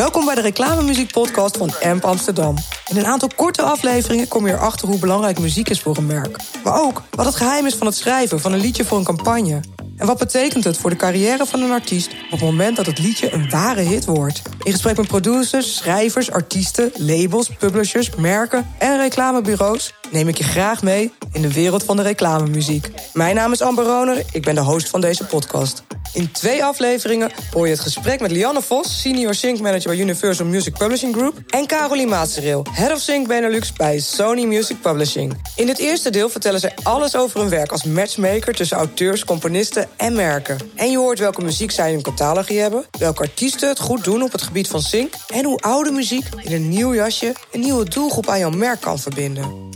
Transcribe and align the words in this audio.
Welkom 0.00 0.24
bij 0.24 0.34
de 0.34 0.40
reclamemuziek 0.40 1.12
podcast 1.12 1.56
van 1.56 1.72
AMP 1.82 2.04
Amsterdam. 2.04 2.54
In 2.88 2.96
een 2.96 3.06
aantal 3.06 3.30
korte 3.36 3.62
afleveringen 3.62 4.28
kom 4.28 4.46
je 4.46 4.52
erachter 4.52 4.88
hoe 4.88 4.98
belangrijk 4.98 5.38
muziek 5.38 5.68
is 5.68 5.80
voor 5.80 5.96
een 5.96 6.06
merk. 6.06 6.36
Maar 6.64 6.82
ook 6.82 7.02
wat 7.10 7.26
het 7.26 7.34
geheim 7.34 7.66
is 7.66 7.74
van 7.74 7.86
het 7.86 7.96
schrijven 7.96 8.40
van 8.40 8.52
een 8.52 8.60
liedje 8.60 8.84
voor 8.84 8.98
een 8.98 9.04
campagne. 9.04 9.60
En 9.96 10.06
wat 10.06 10.18
betekent 10.18 10.64
het 10.64 10.76
voor 10.78 10.90
de 10.90 10.96
carrière 10.96 11.46
van 11.46 11.62
een 11.62 11.70
artiest 11.70 12.10
op 12.24 12.30
het 12.30 12.40
moment 12.40 12.76
dat 12.76 12.86
het 12.86 12.98
liedje 12.98 13.32
een 13.32 13.50
ware 13.50 13.80
hit 13.80 14.04
wordt? 14.04 14.42
In 14.62 14.72
gesprek 14.72 14.96
met 14.96 15.06
producers, 15.06 15.76
schrijvers, 15.76 16.30
artiesten, 16.30 16.92
labels, 16.94 17.50
publishers, 17.58 18.14
merken 18.14 18.66
en 18.78 18.98
reclamebureaus 18.98 19.94
neem 20.10 20.28
ik 20.28 20.38
je 20.38 20.44
graag 20.44 20.82
mee 20.82 21.12
in 21.32 21.42
de 21.42 21.52
wereld 21.52 21.84
van 21.84 21.96
de 21.96 22.02
reclamemuziek. 22.02 22.90
Mijn 23.12 23.34
naam 23.34 23.52
is 23.52 23.60
Amber 23.60 23.84
Roner, 23.84 24.22
ik 24.32 24.42
ben 24.42 24.54
de 24.54 24.60
host 24.60 24.88
van 24.88 25.00
deze 25.00 25.24
podcast. 25.24 25.82
In 26.12 26.32
twee 26.32 26.64
afleveringen 26.64 27.30
hoor 27.52 27.66
je 27.66 27.72
het 27.72 27.82
gesprek 27.82 28.20
met 28.20 28.30
Lianne 28.30 28.62
Vos, 28.62 29.00
senior 29.00 29.34
sync 29.34 29.60
manager 29.60 29.90
bij 29.90 29.98
Universal 29.98 30.46
Music 30.46 30.78
Publishing 30.78 31.14
Group, 31.14 31.38
en 31.48 31.66
Caroline 31.66 32.10
Maatseriel, 32.10 32.66
head 32.70 32.92
of 32.92 33.00
sync 33.00 33.28
Benelux 33.28 33.72
bij 33.72 33.98
Sony 33.98 34.44
Music 34.44 34.80
Publishing. 34.80 35.40
In 35.56 35.68
het 35.68 35.78
eerste 35.78 36.10
deel 36.10 36.28
vertellen 36.28 36.60
zij 36.60 36.74
alles 36.82 37.16
over 37.16 37.40
hun 37.40 37.48
werk 37.48 37.72
als 37.72 37.84
matchmaker 37.84 38.54
tussen 38.54 38.76
auteurs, 38.76 39.24
componisten 39.24 39.88
en 39.96 40.14
merken. 40.14 40.58
En 40.74 40.90
je 40.90 40.98
hoort 40.98 41.18
welke 41.18 41.42
muziek 41.42 41.70
zij 41.70 41.88
in 41.88 41.94
hun 41.94 42.02
catalogie 42.02 42.60
hebben, 42.60 42.84
welke 42.98 43.22
artiesten 43.22 43.68
het 43.68 43.78
goed 43.78 44.04
doen 44.04 44.22
op 44.22 44.32
het 44.32 44.42
gebied 44.42 44.68
van 44.68 44.82
sync 44.82 45.14
en 45.28 45.44
hoe 45.44 45.58
oude 45.58 45.90
muziek 45.90 46.26
in 46.42 46.52
een 46.52 46.68
nieuw 46.68 46.94
jasje 46.94 47.34
een 47.52 47.60
nieuwe 47.60 47.84
doelgroep 47.84 48.28
aan 48.28 48.38
jouw 48.38 48.50
merk 48.50 48.80
kan 48.80 48.98
verbinden. 48.98 49.69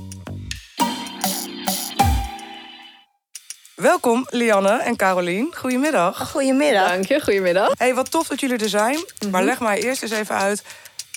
Welkom, 3.84 4.26
Lianne 4.30 4.82
en 4.82 4.96
Carolien. 4.96 5.54
Goedemiddag. 5.56 6.30
Goedemiddag. 6.30 6.88
Dank 6.88 7.06
je, 7.06 7.20
goedemiddag. 7.20 7.72
Hey, 7.76 7.94
wat 7.94 8.10
tof 8.10 8.26
dat 8.26 8.40
jullie 8.40 8.58
er 8.58 8.68
zijn. 8.68 9.04
Mhm. 9.18 9.30
Maar 9.30 9.44
leg 9.44 9.60
mij 9.60 9.82
eerst 9.82 10.02
eens 10.02 10.12
even 10.12 10.34
uit, 10.34 10.62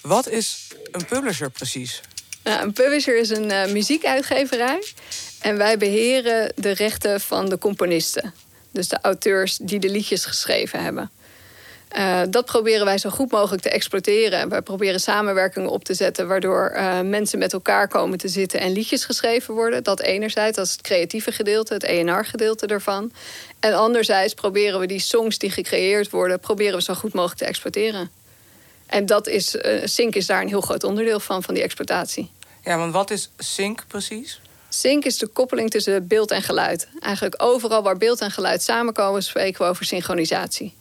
wat 0.01 0.29
is 0.29 0.67
een 0.91 1.05
publisher 1.05 1.49
precies? 1.49 2.01
Nou, 2.43 2.63
een 2.63 2.73
publisher 2.73 3.17
is 3.17 3.29
een 3.29 3.51
eh, 3.51 3.71
muziekuitgeverij. 3.71 4.83
En 5.41 5.57
wij 5.57 5.77
beheren 5.77 6.51
de 6.55 6.71
rechten 6.71 7.21
van 7.21 7.49
de 7.49 7.57
componisten. 7.57 8.33
Dus 8.71 8.87
de 8.87 8.97
auteurs 9.01 9.57
die 9.61 9.79
de 9.79 9.89
liedjes 9.89 10.25
geschreven 10.25 10.83
hebben. 10.83 11.11
Eh, 11.97 12.21
dat 12.29 12.45
proberen 12.45 12.85
wij 12.85 12.97
zo 12.97 13.09
goed 13.09 13.31
mogelijk 13.31 13.61
te 13.61 13.69
exploiteren. 13.69 14.49
Wij 14.49 14.61
proberen 14.61 14.99
samenwerkingen 14.99 15.69
op 15.69 15.83
te 15.83 15.93
zetten... 15.93 16.27
waardoor 16.27 16.67
eh, 16.67 17.01
mensen 17.01 17.39
met 17.39 17.53
elkaar 17.53 17.87
komen 17.87 18.17
te 18.17 18.27
zitten 18.27 18.59
en 18.59 18.71
liedjes 18.71 19.05
geschreven 19.05 19.53
worden. 19.53 19.83
Dat 19.83 20.01
enerzijds, 20.01 20.57
dat 20.57 20.65
is 20.65 20.71
het 20.71 20.81
creatieve 20.81 21.31
gedeelte, 21.31 21.73
het 21.73 21.83
ENR-gedeelte 21.83 22.65
ervan. 22.65 23.11
En 23.59 23.73
anderzijds 23.73 24.33
proberen 24.33 24.79
we 24.79 24.85
die 24.85 24.99
songs 24.99 25.37
die 25.37 25.49
gecreëerd 25.51 26.09
worden... 26.09 26.39
proberen 26.39 26.75
we 26.75 26.81
zo 26.81 26.93
goed 26.93 27.13
mogelijk 27.13 27.39
te 27.39 27.45
exploiteren. 27.45 28.09
En 28.85 29.05
dat 29.05 29.27
is, 29.27 29.55
eh, 29.55 29.81
Sync 29.85 30.15
is 30.15 30.25
daar 30.25 30.41
een 30.41 30.47
heel 30.47 30.61
groot 30.61 30.83
onderdeel 30.83 31.19
van, 31.19 31.43
van 31.43 31.53
die 31.53 31.63
exploitatie. 31.63 32.31
Ja, 32.63 32.77
want 32.77 32.93
wat 32.93 33.11
is 33.11 33.29
sync 33.37 33.83
precies? 33.87 34.41
Sync 34.69 35.05
is 35.05 35.17
de 35.17 35.27
koppeling 35.27 35.69
tussen 35.69 36.07
beeld 36.07 36.31
en 36.31 36.41
geluid. 36.41 36.87
Eigenlijk 36.99 37.43
overal 37.43 37.83
waar 37.83 37.97
beeld 37.97 38.21
en 38.21 38.31
geluid 38.31 38.63
samenkomen... 38.63 39.23
spreken 39.23 39.63
we 39.63 39.69
over 39.69 39.85
synchronisatie. 39.85 40.76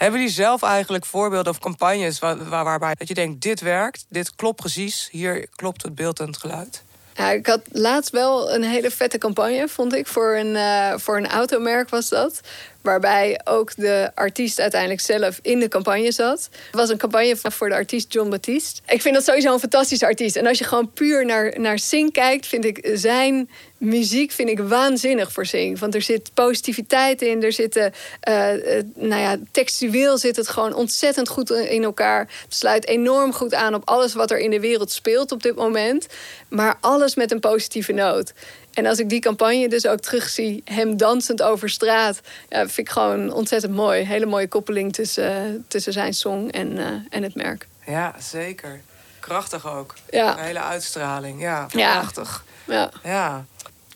Hebben 0.00 0.20
jullie 0.20 0.34
zelf 0.34 0.62
eigenlijk 0.62 1.04
voorbeelden 1.06 1.52
of 1.52 1.58
campagnes 1.58 2.18
waar, 2.18 2.48
waar- 2.48 2.64
waarbij 2.64 2.94
dat 2.94 3.08
je 3.08 3.14
denkt, 3.14 3.42
dit 3.42 3.60
werkt, 3.60 4.06
dit 4.08 4.34
klopt 4.34 4.56
precies, 4.60 5.08
hier 5.10 5.46
klopt 5.54 5.82
het 5.82 5.94
beeld 5.94 6.20
en 6.20 6.26
het 6.26 6.36
geluid? 6.36 6.82
Ja, 7.14 7.30
ik 7.30 7.46
had 7.46 7.60
laatst 7.72 8.10
wel 8.10 8.52
een 8.54 8.62
hele 8.62 8.90
vette 8.90 9.18
campagne, 9.18 9.68
vond 9.68 9.94
ik. 9.94 10.06
Voor 10.06 10.36
een, 10.36 10.56
eh, 10.56 10.92
voor 10.98 11.16
een 11.16 11.28
automerk 11.28 11.88
was 11.88 12.08
dat. 12.08 12.40
Waarbij 12.82 13.40
ook 13.44 13.74
de 13.76 14.10
artiest 14.14 14.60
uiteindelijk 14.60 15.00
zelf 15.00 15.38
in 15.42 15.58
de 15.58 15.68
campagne 15.68 16.12
zat. 16.12 16.48
Het 16.52 16.80
was 16.80 16.88
een 16.88 16.98
campagne 16.98 17.36
voor 17.36 17.68
de 17.68 17.74
artiest 17.74 18.12
John 18.12 18.30
Baptiste. 18.30 18.80
Ik 18.86 19.02
vind 19.02 19.14
dat 19.14 19.24
sowieso 19.24 19.52
een 19.52 19.60
fantastische 19.60 20.06
artiest. 20.06 20.36
En 20.36 20.46
als 20.46 20.58
je 20.58 20.64
gewoon 20.64 20.92
puur 20.92 21.26
naar, 21.26 21.60
naar 21.60 21.78
Sing 21.78 22.12
kijkt, 22.12 22.46
vind 22.46 22.64
ik 22.64 22.90
zijn 22.94 23.48
muziek 23.80 24.32
vind 24.32 24.48
ik 24.48 24.58
waanzinnig 24.58 25.32
voor 25.32 25.46
Sing. 25.46 25.78
Want 25.78 25.94
er 25.94 26.02
zit 26.02 26.30
positiviteit 26.34 27.22
in. 27.22 27.42
Er 27.42 27.52
zitten, 27.52 27.92
eh, 28.20 28.78
eh, 28.78 28.84
nou 28.94 29.22
ja, 29.22 29.36
textueel 29.50 30.18
zit 30.18 30.36
het 30.36 30.48
gewoon 30.48 30.74
ontzettend 30.74 31.28
goed 31.28 31.50
in 31.50 31.82
elkaar. 31.82 32.20
Het 32.20 32.54
sluit 32.54 32.86
enorm 32.86 33.32
goed 33.32 33.54
aan 33.54 33.74
op 33.74 33.82
alles 33.84 34.14
wat 34.14 34.30
er 34.30 34.38
in 34.38 34.50
de 34.50 34.60
wereld 34.60 34.92
speelt 34.92 35.32
op 35.32 35.42
dit 35.42 35.54
moment. 35.54 36.06
Maar 36.48 36.76
alles 36.80 37.14
met 37.14 37.30
een 37.30 37.40
positieve 37.40 37.92
noot. 37.92 38.32
En 38.70 38.86
als 38.86 38.98
ik 38.98 39.08
die 39.08 39.20
campagne 39.20 39.68
dus 39.68 39.86
ook 39.86 40.00
terugzie, 40.00 40.62
hem 40.64 40.96
dansend 40.96 41.42
over 41.42 41.70
straat, 41.70 42.20
ja, 42.48 42.58
vind 42.58 42.78
ik 42.78 42.88
gewoon 42.90 43.32
ontzettend 43.32 43.74
mooi. 43.74 44.04
Hele 44.04 44.26
mooie 44.26 44.48
koppeling 44.48 44.92
tussen, 44.92 45.64
tussen 45.68 45.92
zijn 45.92 46.14
song 46.14 46.48
en, 46.48 46.78
eh, 46.78 46.86
en 47.10 47.22
het 47.22 47.34
merk. 47.34 47.66
Ja, 47.86 48.14
zeker. 48.18 48.80
Krachtig 49.20 49.68
ook. 49.74 49.94
Ja. 50.10 50.38
Een 50.38 50.44
hele 50.44 50.60
uitstraling. 50.60 51.40
Ja, 51.40 51.66
Ja. 51.70 51.98
prachtig. 51.98 52.44
Ja. 52.64 52.90
Ja. 53.02 53.44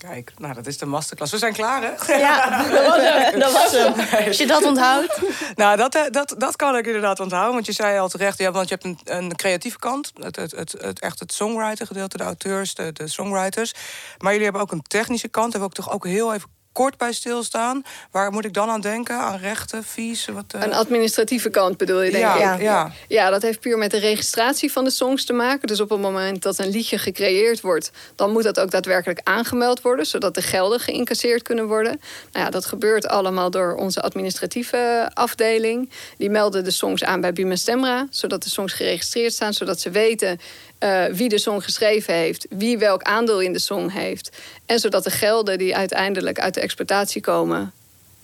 Kijk, 0.08 0.32
nou, 0.36 0.54
dat 0.54 0.66
is 0.66 0.78
de 0.78 0.86
masterclass. 0.86 1.32
We 1.32 1.38
zijn 1.38 1.52
klaar, 1.52 1.82
hè? 1.82 2.14
Ja, 2.16 2.62
dat 2.68 2.82
was 2.82 3.00
hem. 3.00 3.38
Dat 3.38 3.52
was 3.52 3.72
hem. 3.72 4.26
Als 4.26 4.38
je 4.38 4.46
dat 4.46 4.64
onthoudt. 4.64 5.20
Nou, 5.54 5.76
dat, 5.76 5.94
eh, 5.94 6.02
dat, 6.10 6.34
dat 6.38 6.56
kan 6.56 6.76
ik 6.76 6.86
inderdaad 6.86 7.20
onthouden. 7.20 7.54
Want 7.54 7.66
je 7.66 7.72
zei 7.72 7.98
al 7.98 8.08
terecht, 8.08 8.38
ja, 8.38 8.50
want 8.50 8.68
je 8.68 8.78
hebt 8.80 8.86
een, 8.86 9.16
een 9.16 9.36
creatieve 9.36 9.78
kant. 9.78 10.12
Het, 10.14 10.36
het, 10.36 10.50
het, 10.50 10.72
het, 10.78 11.00
echt 11.00 11.18
het 11.18 11.32
songwriter 11.32 11.86
gedeelte, 11.86 12.16
de 12.16 12.24
auteurs, 12.24 12.74
de, 12.74 12.92
de 12.92 13.08
songwriters. 13.08 13.72
Maar 14.18 14.30
jullie 14.30 14.44
hebben 14.44 14.62
ook 14.62 14.72
een 14.72 14.82
technische 14.82 15.28
kant. 15.28 15.50
Daar 15.50 15.60
wil 15.60 15.70
ik 15.70 15.76
toch 15.76 15.92
ook 15.92 16.06
heel 16.06 16.34
even 16.34 16.48
kort 16.74 16.96
bij 16.96 17.12
stilstaan. 17.12 17.82
Waar 18.10 18.32
moet 18.32 18.44
ik 18.44 18.52
dan 18.52 18.68
aan 18.68 18.80
denken? 18.80 19.16
Aan 19.16 19.38
rechten, 19.38 19.84
fees? 19.84 20.26
Wat, 20.26 20.44
eh? 20.48 20.60
Een 20.62 20.72
administratieve 20.72 21.50
kant 21.50 21.76
bedoel 21.76 22.02
je, 22.02 22.10
denk 22.10 22.22
ja, 22.22 22.34
ik. 22.34 22.40
ja, 22.40 22.54
ja. 22.54 22.92
Ja, 23.08 23.30
dat 23.30 23.42
heeft 23.42 23.60
puur 23.60 23.78
met 23.78 23.90
de 23.90 23.98
registratie 23.98 24.72
van 24.72 24.84
de 24.84 24.90
songs 24.90 25.24
te 25.24 25.32
maken. 25.32 25.68
Dus 25.68 25.80
op 25.80 25.90
het 25.90 26.00
moment 26.00 26.42
dat 26.42 26.58
een 26.58 26.68
liedje 26.68 26.98
gecreëerd 26.98 27.60
wordt, 27.60 27.90
dan 28.14 28.32
moet 28.32 28.42
dat 28.42 28.60
ook 28.60 28.70
daadwerkelijk 28.70 29.20
aangemeld 29.22 29.80
worden, 29.80 30.06
zodat 30.06 30.34
de 30.34 30.42
gelden 30.42 30.80
geïncasseerd 30.80 31.42
kunnen 31.42 31.66
worden. 31.66 32.00
Nou 32.32 32.44
ja, 32.44 32.50
dat 32.50 32.64
gebeurt 32.64 33.08
allemaal 33.08 33.50
door 33.50 33.74
onze 33.74 34.02
administratieve 34.02 35.10
afdeling. 35.12 35.90
Die 36.16 36.30
melden 36.30 36.64
de 36.64 36.70
songs 36.70 37.04
aan 37.04 37.20
bij 37.20 37.32
Buma 37.32 37.56
Stemra, 37.56 38.06
zodat 38.10 38.42
de 38.42 38.50
songs 38.50 38.72
geregistreerd 38.72 39.32
staan, 39.32 39.52
zodat 39.52 39.80
ze 39.80 39.90
weten 39.90 40.40
eh, 40.78 41.04
wie 41.04 41.28
de 41.28 41.38
song 41.38 41.60
geschreven 41.60 42.14
heeft, 42.14 42.46
wie 42.50 42.78
welk 42.78 43.02
aandeel 43.02 43.40
in 43.40 43.52
de 43.52 43.58
song 43.58 43.88
heeft. 43.90 44.36
En 44.66 44.78
zodat 44.78 45.04
de 45.04 45.10
gelden 45.10 45.58
die 45.58 45.76
uiteindelijk 45.76 46.38
uit 46.38 46.54
de 46.54 46.60
exploitatie 46.60 47.20
komen, 47.20 47.72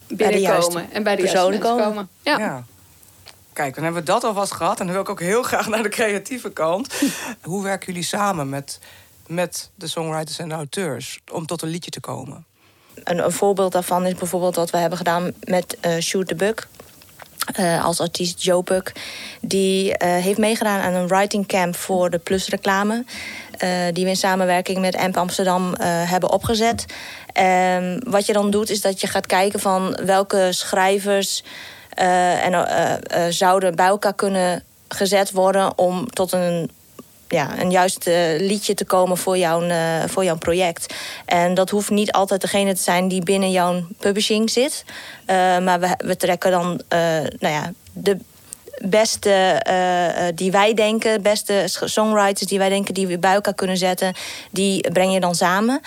binnenkomen 0.07 0.93
en 0.93 1.03
bij 1.03 1.17
de 1.17 1.23
juiste 1.23 1.39
personen 1.39 1.61
komen. 1.61 1.85
komen. 1.85 2.09
Ja. 2.23 2.39
Ja. 2.39 2.65
Kijk, 3.53 3.75
dan 3.75 3.85
hebben 3.85 4.03
we 4.03 4.09
dat 4.09 4.25
alvast 4.25 4.53
gehad. 4.53 4.81
En 4.81 4.85
dan 4.85 4.95
wil 4.95 5.03
ik 5.03 5.09
ook 5.09 5.21
heel 5.21 5.43
graag 5.51 5.69
naar 5.69 5.83
de 5.83 5.89
creatieve 5.89 6.51
kant. 6.51 6.95
Hoe 7.43 7.63
werken 7.63 7.87
jullie 7.87 8.09
samen 8.09 8.49
met, 8.49 8.79
met 9.27 9.71
de 9.75 9.87
songwriters 9.87 10.39
en 10.39 10.49
de 10.49 10.55
auteurs 10.55 11.21
om 11.33 11.47
tot 11.47 11.63
een 11.63 11.69
liedje 11.69 11.91
te 11.91 12.01
komen? 12.01 12.45
Een, 13.05 13.25
een 13.25 13.33
voorbeeld 13.33 13.73
daarvan 13.73 14.07
is 14.07 14.15
bijvoorbeeld 14.15 14.57
wat 14.57 14.71
we 14.71 14.77
hebben 14.77 14.99
gedaan 14.99 15.33
met 15.41 15.77
eh, 15.81 15.99
Shoot 15.99 16.29
the 16.29 16.35
Buck. 16.35 16.69
Eh, 17.55 17.85
als 17.85 18.01
artiest 18.01 18.43
Joe 18.43 18.63
Buck. 18.63 18.93
Die 19.41 19.97
eh, 19.97 20.23
heeft 20.23 20.39
meegedaan 20.39 20.81
aan 20.81 20.95
een 20.95 21.09
writing 21.09 21.47
camp 21.47 21.77
voor 21.77 22.11
de 22.11 22.19
Plus 22.19 22.49
reclame. 22.49 23.05
eh, 23.59 23.69
die 23.93 24.05
we 24.05 24.11
in 24.11 24.17
samenwerking 24.17 24.79
met 24.79 24.97
AMP 24.97 25.17
Amsterdam 25.17 25.75
hebben 25.83 26.31
opgezet. 26.31 26.85
En 27.33 28.03
wat 28.09 28.27
je 28.27 28.33
dan 28.33 28.51
doet 28.51 28.71
is 28.71 28.81
dat 28.81 29.01
je 29.01 29.07
gaat 29.07 29.27
kijken 29.27 29.61
van 29.61 29.99
welke 30.05 30.49
schrijvers 30.51 31.43
en, 31.95 32.67
zouden 33.33 33.77
bij 33.77 33.87
elkaar 33.87 34.15
kunnen 34.15 34.63
gezet 34.89 35.31
worden 35.31 35.79
om 35.79 36.11
tot 36.11 36.33
een 36.33 36.71
ja, 37.31 37.59
een 37.59 37.71
juist 37.71 38.07
eh, 38.07 38.41
liedje 38.41 38.75
te 38.75 38.85
komen 38.85 39.17
voor 39.17 39.39
jouw, 39.39 39.63
eh, 39.63 40.03
voor 40.07 40.25
jouw 40.25 40.37
project. 40.37 40.95
En 41.25 41.55
dat 41.55 41.71
hoeft 41.71 41.91
niet 41.91 42.13
altijd 42.13 42.41
degene 42.41 42.75
te 42.75 42.83
zijn 42.83 43.09
die 43.09 43.23
binnen 43.23 43.51
jouw 43.51 43.83
publishing 43.99 44.51
zit. 44.51 44.85
Eh, 45.25 45.37
maar 45.37 45.81
we, 45.81 45.95
we 45.99 46.17
trekken 46.17 46.51
dan 46.51 46.81
nou 47.39 47.55
ja, 47.55 47.73
de 47.93 48.17
beste 48.79 49.63
die 50.35 50.51
wij 50.51 50.75
denken, 50.75 51.23
beste 51.23 51.65
songwriters 51.67 52.49
die 52.49 52.59
wij 52.59 52.69
denken 52.69 52.95
die 52.95 53.07
we 53.07 53.19
bij 53.19 53.33
elkaar 53.35 53.55
kunnen 53.55 53.77
zetten, 53.77 54.15
die 54.51 54.91
breng 54.91 55.13
je 55.13 55.21
dan 55.21 55.35
samen. 55.35 55.81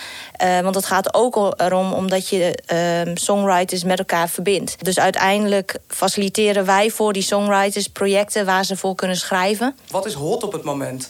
Want 0.62 0.76
het 0.76 0.86
gaat 0.86 1.14
ook 1.14 1.54
erom 1.58 1.94
omdat 1.94 2.30
je 2.30 2.56
eh, 2.66 3.14
songwriters 3.14 3.84
met 3.84 4.00
elkaar 4.00 4.30
verbindt. 4.30 4.76
Dus 4.84 5.00
uiteindelijk 5.00 5.80
faciliteren 5.88 6.66
wij 6.66 6.90
voor 6.90 7.14
die 7.14 7.22
songwriters 7.22 7.88
projecten 7.88 8.46
waar 8.46 8.66
ze 8.66 8.78
voor 8.78 8.96
kunnen 8.96 9.18
schrijven. 9.18 9.76
Wat 9.90 10.06
is 10.06 10.14
hot 10.14 10.44
op 10.44 10.52
het 10.52 10.64
moment? 10.64 11.10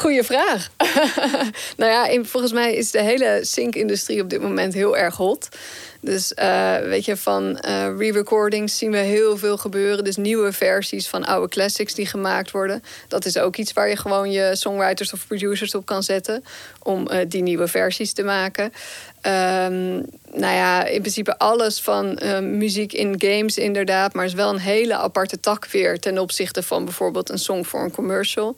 Goeie 0.00 0.22
vraag. 0.22 0.70
nou 1.76 1.90
ja, 1.90 2.24
volgens 2.24 2.52
mij 2.52 2.74
is 2.74 2.90
de 2.90 3.02
hele 3.02 3.38
sync-industrie 3.42 4.22
op 4.22 4.30
dit 4.30 4.42
moment 4.42 4.74
heel 4.74 4.96
erg 4.96 5.16
hot. 5.16 5.48
Dus 6.00 6.32
uh, 6.36 6.78
weet 6.78 7.04
je, 7.04 7.16
van 7.16 7.64
uh, 7.68 7.86
re-recordings 7.98 8.78
zien 8.78 8.90
we 8.90 8.96
heel 8.96 9.36
veel 9.38 9.56
gebeuren. 9.56 10.04
Dus 10.04 10.16
nieuwe 10.16 10.52
versies 10.52 11.08
van 11.08 11.24
oude 11.24 11.48
classics 11.48 11.94
die 11.94 12.06
gemaakt 12.06 12.50
worden. 12.50 12.82
Dat 13.08 13.24
is 13.24 13.38
ook 13.38 13.56
iets 13.56 13.72
waar 13.72 13.88
je 13.88 13.96
gewoon 13.96 14.30
je 14.30 14.50
songwriters 14.56 15.12
of 15.12 15.26
producers 15.26 15.74
op 15.74 15.86
kan 15.86 16.02
zetten. 16.02 16.44
Om 16.82 17.08
uh, 17.10 17.18
die 17.28 17.42
nieuwe 17.42 17.68
versies 17.68 18.12
te 18.12 18.22
maken. 18.22 18.64
Um, 18.64 20.04
nou 20.32 20.54
ja, 20.54 20.84
in 20.84 21.00
principe 21.00 21.38
alles 21.38 21.80
van 21.80 22.18
muziek 22.42 22.92
in 22.92 23.14
games 23.18 23.58
inderdaad. 23.58 24.14
Maar 24.14 24.24
is 24.24 24.32
wel 24.32 24.50
een 24.50 24.58
hele 24.58 24.94
aparte 24.94 25.40
tak 25.40 25.66
weer 25.66 25.98
ten 25.98 26.18
opzichte 26.18 26.62
van 26.62 26.84
bijvoorbeeld 26.84 27.28
een 27.28 27.38
song 27.38 27.64
voor 27.64 27.82
een 27.82 27.92
commercial. 27.92 28.56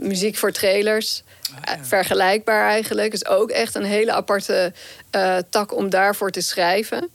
Muziek 0.00 0.36
voor 0.36 0.52
trailers. 0.52 1.22
Ah, 1.64 1.74
vergelijkbaar 1.82 2.68
eigenlijk. 2.68 3.12
Is 3.12 3.26
ook 3.26 3.50
echt 3.50 3.74
een 3.74 3.84
hele 3.84 4.12
aparte 4.12 4.72
uh, 5.16 5.36
tak 5.50 5.74
om 5.74 5.90
daarvoor 5.90 6.30
te 6.30 6.40
schrijven. 6.40 7.10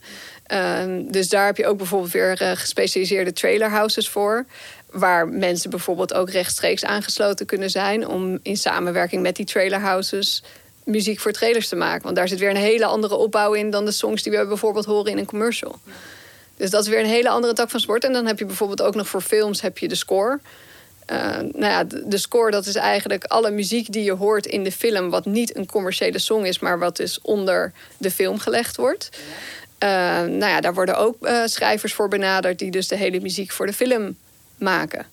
Uh, 0.52 0.84
dus 1.10 1.28
daar 1.28 1.46
heb 1.46 1.56
je 1.56 1.66
ook 1.66 1.76
bijvoorbeeld 1.76 2.12
weer 2.12 2.36
gespecialiseerde 2.56 3.32
trailerhouses 3.32 4.08
voor. 4.08 4.46
Waar 4.90 5.28
mensen 5.28 5.70
bijvoorbeeld 5.70 6.14
ook 6.14 6.30
rechtstreeks 6.30 6.84
aangesloten 6.84 7.46
kunnen 7.46 7.70
zijn. 7.70 8.08
Om 8.08 8.38
in 8.42 8.56
samenwerking 8.56 9.22
met 9.22 9.36
die 9.36 9.46
trailerhouses 9.46 10.42
muziek 10.84 11.20
voor 11.20 11.32
trailers 11.32 11.68
te 11.68 11.76
maken. 11.76 12.02
Want 12.02 12.16
daar 12.16 12.28
zit 12.28 12.38
weer 12.38 12.50
een 12.50 12.56
hele 12.56 12.84
andere 12.84 13.16
opbouw 13.16 13.52
in 13.52 13.70
dan 13.70 13.84
de 13.84 13.92
songs 13.92 14.22
die 14.22 14.32
we 14.32 14.46
bijvoorbeeld 14.46 14.84
horen 14.84 15.10
in 15.10 15.18
een 15.18 15.26
commercial. 15.26 15.78
Dus 16.56 16.70
dat 16.70 16.82
is 16.82 16.88
weer 16.88 17.00
een 17.00 17.06
hele 17.06 17.28
andere 17.28 17.52
tak 17.52 17.70
van 17.70 17.80
sport. 17.80 18.04
En 18.04 18.12
dan 18.12 18.26
heb 18.26 18.38
je 18.38 18.44
bijvoorbeeld 18.44 18.82
ook 18.82 18.94
nog 18.94 19.08
voor 19.08 19.20
films 19.20 19.60
heb 19.60 19.78
je 19.78 19.88
de 19.88 19.94
score. 19.94 20.40
Uh, 21.10 21.38
nou 21.38 21.64
ja, 21.64 21.84
de, 21.84 22.18
score 22.18 22.50
dat 22.50 22.66
is 22.66 22.74
eigenlijk 22.74 23.24
alle 23.24 23.50
muziek 23.50 23.92
die 23.92 24.04
je 24.04 24.12
hoort 24.12 24.46
in 24.46 24.64
de 24.64 24.72
film... 24.72 25.10
wat 25.10 25.24
niet 25.24 25.56
een 25.56 25.66
commerciële 25.66 26.18
song 26.18 26.44
is, 26.44 26.58
maar 26.58 26.78
wat 26.78 26.96
dus 26.96 27.20
onder 27.20 27.72
de 27.96 28.10
film 28.10 28.38
gelegd 28.38 28.76
wordt. 28.76 29.08
Uh, 29.78 29.88
nou 30.20 30.46
ja, 30.46 30.60
daar 30.60 30.74
worden 30.74 30.96
ook 30.96 31.16
uh, 31.20 31.42
schrijvers 31.44 31.94
voor 31.94 32.08
benaderd... 32.08 32.58
die 32.58 32.70
dus 32.70 32.88
de 32.88 32.96
hele 32.96 33.20
muziek 33.20 33.50
voor 33.50 33.66
de 33.66 33.72
film 33.72 34.16
maken. 34.58 35.06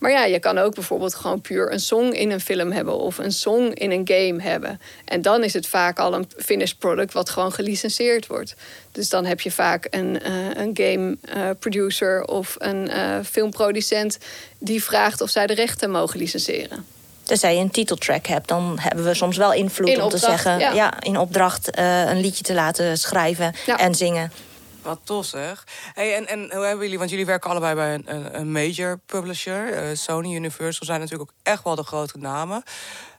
Maar 0.00 0.10
ja, 0.10 0.24
je 0.24 0.38
kan 0.38 0.58
ook 0.58 0.74
bijvoorbeeld 0.74 1.14
gewoon 1.14 1.40
puur 1.40 1.72
een 1.72 1.80
song 1.80 2.12
in 2.12 2.30
een 2.30 2.40
film 2.40 2.72
hebben 2.72 2.98
of 2.98 3.18
een 3.18 3.32
song 3.32 3.70
in 3.72 3.90
een 3.90 4.08
game 4.08 4.42
hebben. 4.42 4.80
En 5.04 5.22
dan 5.22 5.44
is 5.44 5.52
het 5.52 5.66
vaak 5.66 5.98
al 5.98 6.14
een 6.14 6.28
finished 6.36 6.78
product 6.78 7.12
wat 7.12 7.30
gewoon 7.30 7.52
gelicenseerd 7.52 8.26
wordt. 8.26 8.54
Dus 8.92 9.08
dan 9.08 9.24
heb 9.24 9.40
je 9.40 9.50
vaak 9.50 9.86
een, 9.90 10.20
uh, 10.26 10.54
een 10.54 10.70
game 10.74 11.16
uh, 11.34 11.50
producer 11.58 12.24
of 12.24 12.56
een 12.58 12.90
uh, 12.90 13.18
filmproducent 13.24 14.18
die 14.58 14.84
vraagt 14.84 15.20
of 15.20 15.30
zij 15.30 15.46
de 15.46 15.54
rechten 15.54 15.90
mogen 15.90 16.18
licenseren. 16.18 16.84
Tenzij 17.22 17.54
je 17.54 17.60
een 17.60 17.70
titeltrack 17.70 18.26
hebt, 18.26 18.48
dan 18.48 18.78
hebben 18.78 19.04
we 19.04 19.14
soms 19.14 19.36
wel 19.36 19.52
invloed 19.52 19.88
in 19.88 19.96
om 19.96 20.02
opdracht, 20.02 20.24
te 20.24 20.30
zeggen, 20.30 20.58
ja. 20.58 20.72
ja 20.72 21.02
in 21.02 21.18
opdracht 21.18 21.78
een 21.78 22.20
liedje 22.20 22.44
te 22.44 22.54
laten 22.54 22.98
schrijven 22.98 23.54
ja. 23.66 23.78
en 23.78 23.94
zingen. 23.94 24.32
Wat 24.82 25.00
tof 25.04 25.26
zeg. 25.26 25.66
Hey, 25.92 26.14
en, 26.14 26.26
en 26.26 26.40
hoe 26.40 26.64
hebben 26.64 26.84
jullie, 26.84 26.98
want 26.98 27.10
jullie 27.10 27.26
werken 27.26 27.50
allebei 27.50 27.74
bij 27.74 27.94
een, 27.94 28.38
een 28.40 28.52
major 28.52 28.98
publisher. 28.98 29.90
Uh, 29.90 29.96
Sony, 29.96 30.34
Universal 30.34 30.86
zijn 30.86 31.00
natuurlijk 31.00 31.30
ook 31.30 31.36
echt 31.42 31.64
wel 31.64 31.74
de 31.74 31.82
grote 31.82 32.18
namen. 32.18 32.62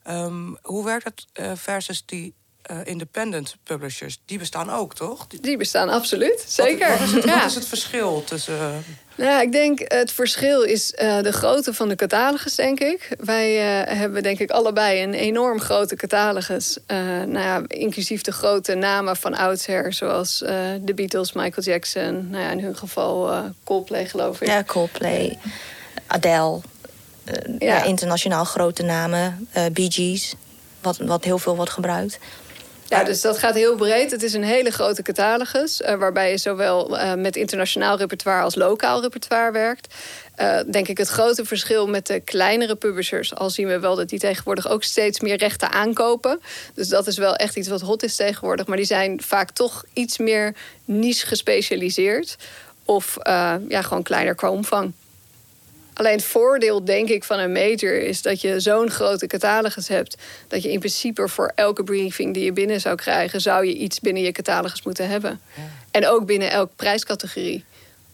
Um, 0.08 0.58
hoe 0.62 0.86
werkt 0.86 1.04
het 1.04 1.28
uh, 1.34 1.52
versus 1.56 2.06
die 2.06 2.34
uh, 2.72 2.78
independent 2.84 3.56
publishers, 3.64 4.20
die 4.26 4.38
bestaan 4.38 4.70
ook, 4.70 4.96
toch? 4.96 5.28
Die, 5.28 5.58
bestaan 5.58 5.90
absoluut, 5.90 6.46
zeker. 6.48 6.90
Wat, 6.90 7.00
wat, 7.00 7.08
is, 7.08 7.14
het, 7.14 7.24
ja. 7.24 7.36
wat 7.36 7.50
is, 7.50 7.56
het, 7.56 7.68
verschil 7.68 8.24
tussen... 8.24 8.54
Uh... 8.54 8.76
Nou, 9.16 9.42
ik 9.42 9.52
denk 9.52 9.80
het 9.80 10.12
verschil 10.12 10.62
is 10.62 10.94
uh, 11.02 11.22
de 11.22 11.32
grootte 11.32 11.74
van 11.74 11.90
de 11.90 11.96
catalogus, 11.96 12.56
denk 12.56 12.80
ik. 12.80 13.16
Wij 13.20 13.56
hebben 13.88 14.24
denk 14.24 14.40
ik 14.40 14.52
allebei 14.52 15.04
een 15.04 15.14
enorm 15.14 15.60
grote 15.60 15.96
catalogus. 15.96 16.78
nou 16.88 17.40
ja, 17.40 17.62
inclusief 17.68 18.22
de 18.22 18.32
grote 18.32 18.76
namen 18.76 19.16
van 19.16 19.34
oudsher, 19.34 19.94
zoals 19.94 20.38
de 20.82 20.94
Beatles, 20.96 21.34
Michael 21.34 21.66
Jackson. 21.66 22.30
Nou 22.30 22.44
ja, 22.44 22.50
in 22.50 22.60
hun 22.60 22.78
geval 22.78 23.32
Coldplay, 23.64 24.06
geloof 24.06 24.42
ik. 24.42 24.48
Ja, 24.48 24.64
Coldplay, 24.64 25.38
Adele. 26.08 26.60
Ja. 27.60 27.84
internationaal 27.84 28.44
grote 28.44 28.84
namen, 28.84 29.50
Bee 29.74 29.92
Gees. 29.92 30.36
Wat, 30.82 30.98
wat 30.98 31.24
heel 31.24 31.38
veel 31.38 31.56
wordt 31.56 31.72
gebruikt. 31.72 32.20
Ja, 32.92 33.04
dus 33.04 33.22
dat 33.22 33.38
gaat 33.38 33.56
heel 33.56 33.76
breed. 33.76 34.12
Het 34.12 34.24
is 34.24 34.34
een 34.34 34.44
hele 34.44 34.72
grote 34.72 35.02
catalogus, 35.02 35.82
uh, 35.82 35.96
waarbij 35.96 36.32
je 36.32 36.38
zowel 36.38 36.98
uh, 36.98 37.14
met 37.14 37.36
internationaal 37.36 37.98
repertoire 37.98 38.44
als 38.44 38.56
lokaal 38.56 39.02
repertoire 39.02 39.52
werkt. 39.52 39.96
Uh, 40.38 40.60
denk 40.72 40.88
ik 40.88 40.98
het 40.98 41.08
grote 41.08 41.46
verschil 41.46 41.88
met 41.88 42.08
de 42.08 42.20
kleinere 42.20 42.76
publishers. 42.76 43.36
Al 43.36 43.50
zien 43.50 43.68
we 43.68 43.80
wel 43.80 43.96
dat 43.96 44.10
die 44.10 44.20
tegenwoordig 44.20 44.70
ook 44.70 44.84
steeds 44.84 45.20
meer 45.20 45.38
rechten 45.38 45.72
aankopen. 45.72 46.42
Dus 46.74 46.88
dat 46.88 47.08
is 47.08 47.18
wel 47.18 47.36
echt 47.36 47.56
iets 47.56 47.68
wat 47.68 47.82
hot 47.82 48.04
is 48.04 48.16
tegenwoordig. 48.16 48.68
Maar 48.68 48.78
die 48.78 48.86
zijn 48.86 49.22
vaak 49.22 49.52
toch 49.52 49.84
iets 49.94 50.18
meer 50.18 50.56
niche 50.86 51.28
gespecialiseerd. 51.28 52.36
Of 52.86 53.18
ja, 53.68 53.82
gewoon 53.82 54.04
kleiner 54.04 54.36
qua 54.36 54.50
omvang. 54.50 54.94
Alleen 55.94 56.16
het 56.16 56.24
voordeel, 56.24 56.86
denk 56.86 57.10
ik, 57.10 57.24
van 57.24 57.40
een 57.40 57.52
major 57.52 58.02
is 58.02 58.22
dat 58.22 58.42
je 58.42 58.60
zo'n 58.60 58.90
grote 58.90 59.28
catalogus 59.28 59.88
hebt. 59.88 60.18
Dat 60.48 60.64
je 60.64 60.72
in 60.72 60.80
principe 60.80 61.28
voor 61.28 61.52
elke 61.56 61.84
briefing 61.84 62.34
die 62.34 62.44
je 62.44 62.54
binnen 62.54 62.82
zou 62.82 62.96
krijgen, 62.96 63.42
zou 63.42 63.66
je 63.66 63.74
iets 63.74 64.00
binnen 64.00 64.24
je 64.24 64.32
catalogus 64.32 64.84
moeten 64.84 65.10
hebben. 65.10 65.42
En 65.92 66.08
ook 66.08 66.26
binnen 66.26 66.52
elke 66.52 66.74
prijscategorie. 66.76 67.64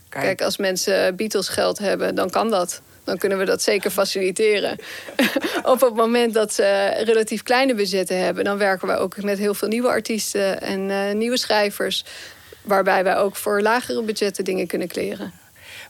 Kijk. 0.09 0.23
Kijk, 0.23 0.41
als 0.41 0.57
mensen 0.57 1.15
Beatles 1.15 1.47
geld 1.47 1.77
hebben, 1.77 2.15
dan 2.15 2.29
kan 2.29 2.49
dat. 2.49 2.81
Dan 3.03 3.17
kunnen 3.17 3.37
we 3.37 3.45
dat 3.45 3.61
zeker 3.61 3.91
faciliteren. 3.91 4.77
op 5.63 5.81
het 5.81 5.95
moment 5.95 6.33
dat 6.33 6.53
ze 6.53 6.93
relatief 7.05 7.43
kleine 7.43 7.75
budgetten 7.75 8.19
hebben, 8.23 8.43
dan 8.43 8.57
werken 8.57 8.87
we 8.87 8.95
ook 8.95 9.23
met 9.23 9.37
heel 9.37 9.53
veel 9.53 9.67
nieuwe 9.67 9.87
artiesten 9.87 10.61
en 10.61 10.89
uh, 10.89 11.11
nieuwe 11.11 11.37
schrijvers. 11.37 12.05
Waarbij 12.61 13.03
wij 13.03 13.17
ook 13.17 13.35
voor 13.35 13.61
lagere 13.61 14.03
budgetten 14.03 14.43
dingen 14.43 14.67
kunnen 14.67 14.87
kleren. 14.87 15.33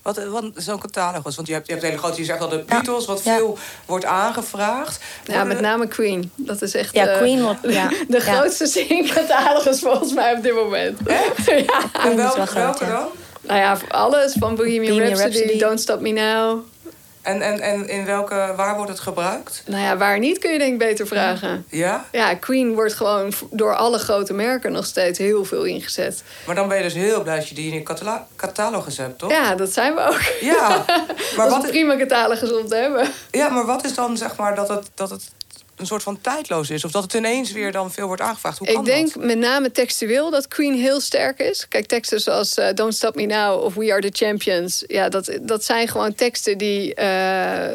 Wat, 0.08 0.24
wat 0.26 0.44
zo'n 0.56 0.80
catalogus? 0.80 1.36
Want 1.36 1.48
je 1.48 1.54
hebt, 1.54 1.68
je 1.68 1.74
hebt 1.74 1.86
hele 1.86 1.98
grote, 1.98 2.20
je 2.20 2.26
zegt 2.26 2.42
al 2.42 2.50
de 2.50 2.64
Beatles, 2.68 3.06
wat 3.06 3.22
veel 3.22 3.58
wordt 3.86 4.06
aangevraagd. 4.06 5.04
Ja, 5.26 5.44
met 5.44 5.60
name 5.60 5.88
Queen. 5.88 6.32
Dat 6.36 6.62
is 6.62 6.74
echt 6.74 6.94
ja, 6.96 7.12
uh, 7.12 7.18
Queen 7.18 7.42
wordt, 7.42 7.60
ja. 7.80 7.90
de 8.08 8.20
grootste 8.20 8.68
zing-catalogus 8.68 9.80
volgens 9.80 10.14
mij 10.14 10.34
op 10.34 10.44
dit 10.44 10.54
moment. 10.54 11.08
Echt? 11.08 11.46
ja. 11.72 11.82
En 12.10 12.16
welke, 12.16 12.54
welke 12.54 12.86
dan? 12.86 13.08
Nou 13.42 13.60
ja, 13.60 13.78
alles. 13.90 14.36
Van 14.40 14.56
Bohemian, 14.56 14.98
Bohemian 14.98 15.18
Rhapsody, 15.18 15.38
Rhapsody, 15.38 15.60
Don't 15.60 15.80
Stop 15.80 16.02
Me 16.02 16.12
Now. 16.12 16.64
En, 17.28 17.42
en, 17.42 17.60
en 17.60 17.90
in 17.90 18.06
welke, 18.06 18.54
waar 18.56 18.76
wordt 18.76 18.92
het 18.92 19.00
gebruikt? 19.00 19.64
Nou 19.66 19.82
ja, 19.82 19.98
waar 19.98 20.20
niet 20.20 20.38
kun 20.38 20.52
je 20.52 20.58
denk 20.58 20.72
ik 20.72 20.78
beter 20.78 21.08
vragen. 21.08 21.66
Ja? 21.70 22.06
Ja, 22.12 22.36
Queen 22.36 22.74
wordt 22.74 22.94
gewoon 22.94 23.34
door 23.52 23.76
alle 23.76 23.98
grote 23.98 24.34
merken 24.34 24.72
nog 24.72 24.86
steeds 24.86 25.20
heel 25.20 25.46
veel 25.46 25.64
ingezet. 25.64 26.24
Maar 26.46 26.56
dan 26.56 26.68
ben 26.68 26.78
je 26.78 26.84
dus 26.84 26.94
heel 26.94 27.24
blij 27.24 27.36
dat 27.36 27.50
je 27.50 27.56
die 27.56 27.72
in 27.72 27.74
je 27.74 28.18
catalogus 28.36 28.98
hebt, 28.98 29.20
toch? 29.20 29.32
Ja, 29.32 29.56
dat 29.56 29.74
zijn 29.74 29.96
we 29.96 30.02
ook. 30.02 30.22
Ja. 30.40 30.86
Maar 31.38 31.50
wat 31.50 31.68
prima 31.68 31.98
catalogus 31.98 32.54
om 32.54 32.68
te 32.68 32.76
hebben. 32.76 33.08
Ja, 33.32 33.50
maar 33.50 33.66
wat 33.66 33.86
is 33.86 33.96
dan 33.96 34.18
zeg 34.18 34.36
maar 34.36 34.56
dat 34.56 34.70
het, 34.70 34.90
dat 34.96 35.10
het 35.10 35.32
een 35.78 35.86
soort 35.86 36.04
van 36.04 36.22
tijdloos 36.22 36.70
is? 36.70 36.86
Of 36.86 36.92
dat 36.92 37.04
het 37.04 37.14
ineens 37.14 37.52
weer 37.52 37.72
dan 37.72 37.92
veel 37.92 38.08
wordt 38.08 38.22
aangevraagd? 38.22 38.58
Hoe 38.58 38.68
kan 38.68 38.80
ik 38.80 38.86
denk 38.86 39.16
met 39.16 39.38
name 39.38 39.72
textueel 39.72 40.30
dat 40.30 40.48
Queen 40.48 40.74
heel 40.74 41.00
sterk 41.00 41.40
is. 41.40 41.68
Kijk, 41.68 41.86
teksten 41.86 42.20
zoals 42.20 42.58
uh, 42.58 42.68
Don't 42.74 42.96
Stop 42.96 43.16
Me 43.16 43.26
Now 43.26 43.64
of 43.64 43.74
We 43.74 43.92
Are 43.92 44.10
The 44.10 44.26
Champions. 44.26 44.84
Ja, 44.88 45.10
dat, 45.10 45.38
dat 45.42 45.64
zijn 45.64 45.88
gewoon 45.88 46.14
teksten 46.14 46.58
die, 46.58 47.00
uh, 47.00 47.68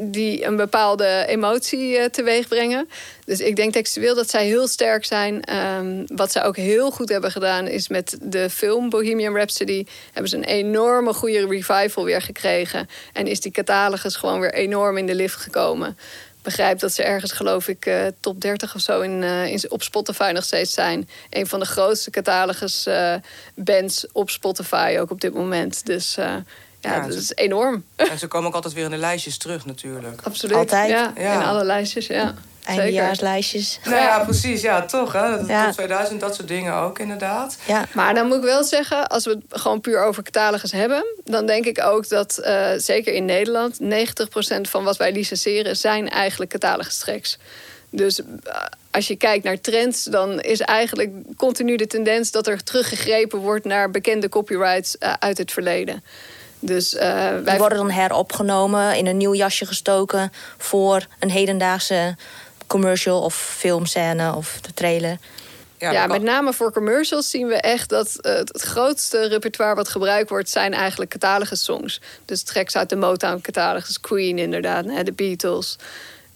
die 0.00 0.44
een 0.44 0.56
bepaalde 0.56 1.24
emotie 1.26 1.98
uh, 1.98 2.04
teweeg 2.04 2.48
brengen. 2.48 2.88
Dus 3.24 3.40
ik 3.40 3.56
denk 3.56 3.72
textueel 3.72 4.14
dat 4.14 4.30
zij 4.30 4.46
heel 4.46 4.68
sterk 4.68 5.04
zijn. 5.04 5.56
Um, 5.78 6.04
wat 6.06 6.32
zij 6.32 6.44
ook 6.44 6.56
heel 6.56 6.90
goed 6.90 7.08
hebben 7.08 7.30
gedaan 7.30 7.66
is 7.66 7.88
met 7.88 8.18
de 8.20 8.50
film 8.50 8.90
Bohemian 8.90 9.34
Rhapsody... 9.34 9.86
hebben 10.12 10.30
ze 10.30 10.36
een 10.36 10.44
enorme 10.44 11.12
goede 11.12 11.46
revival 11.46 12.04
weer 12.04 12.22
gekregen. 12.22 12.88
En 13.12 13.26
is 13.26 13.40
die 13.40 13.52
catalogus 13.52 14.16
gewoon 14.16 14.40
weer 14.40 14.54
enorm 14.54 14.98
in 14.98 15.06
de 15.06 15.14
lift 15.14 15.36
gekomen 15.36 15.96
begrijp 16.46 16.78
dat 16.78 16.92
ze 16.92 17.02
ergens, 17.02 17.32
geloof 17.32 17.68
ik, 17.68 17.86
uh, 17.86 18.06
top 18.20 18.40
30 18.40 18.74
of 18.74 18.80
zo 18.80 19.00
in, 19.00 19.22
uh, 19.22 19.46
in, 19.46 19.60
op 19.68 19.82
Spotify 19.82 20.30
nog 20.34 20.44
steeds 20.44 20.72
zijn. 20.72 21.08
Een 21.30 21.46
van 21.46 21.60
de 21.60 21.66
grootste 21.66 22.10
catalogus 22.10 22.86
uh, 22.86 23.14
bands 23.54 24.06
op 24.12 24.30
Spotify 24.30 24.96
ook 25.00 25.10
op 25.10 25.20
dit 25.20 25.34
moment. 25.34 25.86
Dus 25.86 26.14
ja, 26.14 26.44
ja, 26.80 27.00
dat 27.00 27.14
is 27.14 27.34
enorm. 27.34 27.84
En 27.96 28.18
ze 28.18 28.26
komen 28.26 28.48
ook 28.48 28.54
altijd 28.54 28.74
weer 28.74 28.84
in 28.84 28.90
de 28.90 28.96
lijstjes 28.96 29.38
terug 29.38 29.64
natuurlijk. 29.64 30.20
Absoluut. 30.22 30.56
Altijd. 30.56 30.90
Ja, 30.90 31.16
in 31.16 31.46
alle 31.46 31.64
lijstjes, 31.64 32.06
ja. 32.06 32.34
Eindejaarslijstjes. 32.66 33.78
Nou 33.84 33.96
ja, 33.96 34.24
precies. 34.24 34.60
Ja, 34.60 34.84
toch. 34.84 35.12
Hè? 35.12 35.30
Dat, 35.30 35.48
ja. 35.48 35.72
2000, 35.72 36.20
dat 36.20 36.34
soort 36.34 36.48
dingen 36.48 36.74
ook 36.74 36.98
inderdaad. 36.98 37.56
Ja. 37.66 37.84
Maar 37.92 38.14
dan 38.14 38.26
moet 38.26 38.36
ik 38.36 38.42
wel 38.42 38.64
zeggen, 38.64 39.06
als 39.06 39.24
we 39.24 39.30
het 39.30 39.60
gewoon 39.60 39.80
puur 39.80 40.02
over 40.02 40.22
catalogus 40.22 40.72
hebben... 40.72 41.04
dan 41.24 41.46
denk 41.46 41.64
ik 41.64 41.82
ook 41.82 42.08
dat, 42.08 42.40
uh, 42.44 42.68
zeker 42.76 43.12
in 43.12 43.24
Nederland... 43.24 43.78
90% 43.82 43.86
van 44.60 44.84
wat 44.84 44.96
wij 44.96 45.12
licenseren 45.12 45.76
zijn 45.76 46.08
eigenlijk 46.08 46.50
catalogustracks. 46.50 47.38
Dus 47.90 48.20
uh, 48.20 48.26
als 48.90 49.06
je 49.06 49.16
kijkt 49.16 49.44
naar 49.44 49.60
trends, 49.60 50.04
dan 50.04 50.40
is 50.40 50.60
eigenlijk 50.60 51.10
continu 51.36 51.76
de 51.76 51.86
tendens... 51.86 52.30
dat 52.30 52.46
er 52.46 52.62
teruggegrepen 52.62 53.38
wordt 53.38 53.64
naar 53.64 53.90
bekende 53.90 54.28
copyrights 54.28 54.96
uh, 55.00 55.12
uit 55.18 55.38
het 55.38 55.52
verleden. 55.52 56.04
Dus, 56.60 56.94
uh, 56.94 57.00
wij... 57.00 57.42
Die 57.44 57.58
worden 57.58 57.78
dan 57.78 57.90
heropgenomen, 57.90 58.96
in 58.96 59.06
een 59.06 59.16
nieuw 59.16 59.34
jasje 59.34 59.66
gestoken 59.66 60.32
voor 60.58 61.06
een 61.18 61.30
hedendaagse 61.30 62.16
commercial 62.66 63.22
of 63.22 63.34
filmscène 63.34 64.34
of 64.34 64.58
de 64.60 64.74
trailer. 64.74 65.18
Ja, 65.78 65.90
ja 65.90 66.06
met 66.06 66.22
name 66.22 66.52
voor 66.52 66.72
commercials 66.72 67.30
zien 67.30 67.46
we 67.46 67.54
echt 67.54 67.88
dat 67.88 68.18
uh, 68.20 68.34
het 68.34 68.62
grootste 68.62 69.28
repertoire 69.28 69.74
wat 69.74 69.88
gebruikt 69.88 70.30
wordt, 70.30 70.48
zijn 70.48 70.72
eigenlijk 70.72 71.10
catalogus 71.10 71.64
songs. 71.64 72.00
Dus 72.24 72.42
tracks 72.42 72.76
uit 72.76 72.88
de 72.88 72.96
Motown 72.96 73.40
catalogus, 73.40 74.00
Queen 74.00 74.38
inderdaad, 74.38 74.84
de 75.04 75.12
Beatles. 75.12 75.76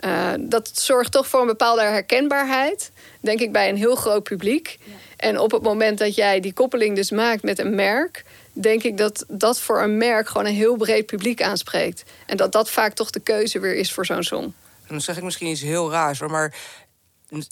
Uh, 0.04 0.30
dat 0.38 0.70
zorgt 0.74 1.12
toch 1.12 1.26
voor 1.26 1.40
een 1.40 1.46
bepaalde 1.46 1.82
herkenbaarheid, 1.82 2.90
denk 3.20 3.40
ik, 3.40 3.52
bij 3.52 3.68
een 3.68 3.76
heel 3.76 3.94
groot 3.94 4.22
publiek. 4.22 4.78
En 5.16 5.38
op 5.38 5.50
het 5.50 5.62
moment 5.62 5.98
dat 5.98 6.14
jij 6.14 6.40
die 6.40 6.52
koppeling 6.52 6.96
dus 6.96 7.10
maakt 7.10 7.42
met 7.42 7.58
een 7.58 7.74
merk, 7.74 8.24
denk 8.52 8.82
ik 8.82 8.96
dat 8.96 9.24
dat 9.28 9.60
voor 9.60 9.82
een 9.82 9.96
merk 9.96 10.28
gewoon 10.28 10.46
een 10.46 10.54
heel 10.54 10.76
breed 10.76 11.06
publiek 11.06 11.42
aanspreekt. 11.42 12.02
En 12.26 12.36
dat 12.36 12.52
dat 12.52 12.70
vaak 12.70 12.92
toch 12.92 13.10
de 13.10 13.20
keuze 13.20 13.60
weer 13.60 13.74
is 13.74 13.92
voor 13.92 14.06
zo'n 14.06 14.22
song. 14.22 14.54
Dan 14.90 15.00
zeg 15.00 15.16
ik 15.16 15.22
misschien 15.22 15.48
iets 15.48 15.60
heel 15.60 15.90
raars 15.90 16.20
maar. 16.20 16.54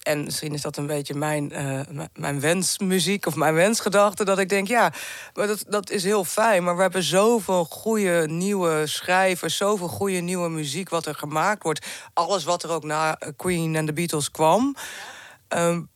En 0.03 0.25
misschien 0.25 0.55
is 0.55 0.63
dat 0.63 0.77
een 0.77 0.87
beetje 0.87 1.15
mijn, 1.15 1.53
uh, 1.53 2.07
mijn 2.15 2.41
wensmuziek 2.41 3.27
of 3.27 3.35
mijn 3.35 3.55
wensgedachte. 3.55 4.25
Dat 4.25 4.39
ik 4.39 4.49
denk, 4.49 4.69
ja, 4.69 4.93
maar 5.35 5.47
dat, 5.47 5.65
dat 5.69 5.91
is 5.91 6.05
heel 6.05 6.25
fijn. 6.25 6.65
Maar 6.65 6.77
we 6.77 6.83
hebben 6.83 7.03
zoveel 7.03 7.65
goede 7.65 8.27
nieuwe 8.29 8.87
schrijvers. 8.87 9.57
Zoveel 9.57 9.89
goede 9.89 10.21
nieuwe 10.21 10.49
muziek 10.49 10.89
wat 10.89 11.07
er 11.07 11.15
gemaakt 11.15 11.63
wordt. 11.63 11.87
Alles 12.13 12.45
wat 12.45 12.63
er 12.63 12.71
ook 12.71 12.85
na 12.85 13.19
Queen 13.37 13.77
en 13.77 13.87
de 13.87 13.93
Beatles 13.93 14.31
kwam. 14.31 14.77
Um, 15.49 15.91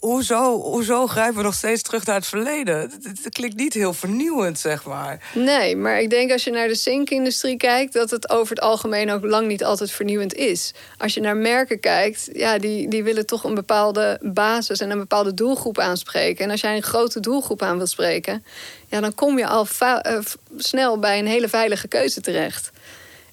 hoezo, 0.00 0.60
hoezo 0.60 1.06
grijpen 1.06 1.36
we 1.36 1.42
nog 1.42 1.54
steeds 1.54 1.82
terug 1.82 2.06
naar 2.06 2.16
het 2.16 2.26
verleden? 2.26 2.76
Het, 3.02 3.28
klinkt 3.28 3.56
niet 3.56 3.74
heel 3.74 3.92
vernieuwend, 3.92 4.58
zeg 4.58 4.84
maar. 4.84 5.30
Nee, 5.34 5.76
maar 5.76 6.00
ik 6.00 6.10
denk 6.10 6.32
als 6.32 6.44
je 6.44 6.50
naar 6.50 6.68
de 6.68 6.74
zinkindustrie 6.74 7.56
kijkt... 7.56 7.92
dat 7.92 8.10
het 8.10 8.30
over 8.30 8.54
het 8.54 8.64
algemeen 8.64 9.10
ook 9.10 9.24
lang 9.24 9.46
niet 9.46 9.64
altijd 9.64 9.90
vernieuwend 9.90 10.34
is. 10.34 10.74
Als 10.98 11.14
je 11.14 11.20
naar 11.20 11.36
merken 11.36 11.80
kijkt, 11.80 12.28
ja, 12.32 12.58
die, 12.58 12.88
die 12.88 13.02
willen 13.02 13.26
toch 13.26 13.44
een 13.44 13.54
bepaalde 13.54 14.18
basis... 14.22 14.80
en 14.80 14.90
een 14.90 14.98
bepaalde 14.98 15.34
doelgroep 15.34 15.78
aanspreken. 15.78 16.44
En 16.44 16.50
als 16.50 16.60
jij 16.60 16.76
een 16.76 16.82
grote 16.82 17.20
doelgroep 17.20 17.62
aan 17.62 17.76
wilt 17.76 17.90
spreken... 17.90 18.44
Ja, 18.90 19.00
dan 19.00 19.14
kom 19.14 19.38
je 19.38 19.46
al 19.46 19.66
uh, 19.82 20.18
snel 20.56 20.98
bij 20.98 21.18
een 21.18 21.26
hele 21.26 21.48
veilige 21.48 21.88
keuze 21.88 22.20
terecht. 22.20 22.70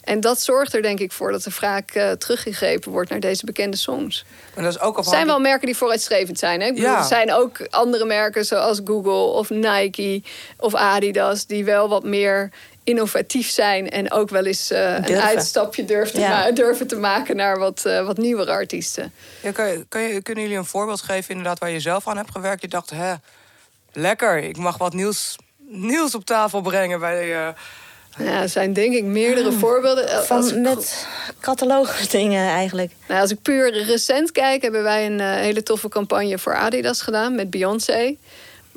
En 0.07 0.19
dat 0.19 0.41
zorgt 0.41 0.73
er 0.73 0.81
denk 0.81 0.99
ik 0.99 1.11
voor 1.11 1.31
dat 1.31 1.45
er 1.45 1.51
vaak 1.51 1.95
uh, 1.95 2.11
teruggegrepen 2.11 2.91
wordt 2.91 3.09
naar 3.09 3.19
deze 3.19 3.45
bekende 3.45 3.77
songs. 3.77 4.25
En 4.53 4.63
dat 4.63 4.73
is 4.73 4.79
ook 4.79 4.97
Er 4.97 5.03
zijn 5.03 5.25
wel 5.25 5.39
merken 5.39 5.65
die 5.65 5.77
vooruitstrevend 5.77 6.39
zijn. 6.39 6.61
Hè? 6.61 6.67
ja. 6.67 6.97
Er 6.97 7.03
zijn 7.03 7.33
ook 7.33 7.67
andere 7.69 8.05
merken 8.05 8.45
zoals 8.45 8.81
Google 8.85 9.11
of 9.11 9.49
Nike 9.49 10.21
of 10.57 10.75
Adidas... 10.75 11.45
die 11.45 11.65
wel 11.65 11.89
wat 11.89 12.03
meer 12.03 12.51
innovatief 12.83 13.49
zijn 13.49 13.89
en 13.89 14.11
ook 14.11 14.29
wel 14.29 14.45
eens 14.45 14.71
uh, 14.71 14.93
een 14.93 15.21
uitstapje 15.21 15.85
durven 15.85 16.13
te, 16.13 16.51
durven 16.53 16.87
te 16.87 16.95
maken 16.95 17.35
naar 17.35 17.59
wat, 17.59 17.83
uh, 17.87 18.05
wat 18.05 18.17
nieuwere 18.17 18.51
artiesten. 18.51 19.13
Ja, 19.41 19.51
kan 19.51 19.67
je, 19.67 19.85
kan 19.89 20.01
je, 20.01 20.21
kunnen 20.21 20.43
jullie 20.43 20.59
een 20.59 20.65
voorbeeld 20.65 21.01
geven 21.01 21.29
inderdaad 21.29 21.59
waar 21.59 21.69
je 21.69 21.79
zelf 21.79 22.07
aan 22.07 22.17
hebt 22.17 22.31
gewerkt? 22.31 22.61
Je 22.61 22.67
dacht, 22.67 22.89
hè, 22.89 23.13
lekker, 23.91 24.37
ik 24.37 24.57
mag 24.57 24.77
wat 24.77 24.93
nieuws, 24.93 25.35
nieuws 25.69 26.15
op 26.15 26.25
tafel 26.25 26.61
brengen 26.61 26.99
bij... 26.99 27.25
Uh, 27.25 27.47
ja, 28.17 28.41
er 28.41 28.49
zijn 28.49 28.73
denk 28.73 28.93
ik 28.93 29.03
meerdere 29.03 29.49
ah. 29.49 29.57
voorbeelden. 29.57 30.25
Van, 30.25 30.61
met 30.61 31.07
catalogus 31.39 32.09
dingen 32.19 32.47
eigenlijk. 32.47 32.91
Nou, 33.07 33.21
als 33.21 33.31
ik 33.31 33.41
puur 33.41 33.83
recent 33.83 34.31
kijk, 34.31 34.61
hebben 34.61 34.83
wij 34.83 35.05
een 35.05 35.19
uh, 35.19 35.33
hele 35.33 35.63
toffe 35.63 35.89
campagne 35.89 36.37
voor 36.37 36.55
Adidas 36.55 37.01
gedaan 37.01 37.35
met 37.35 37.49
Beyoncé. 37.49 38.15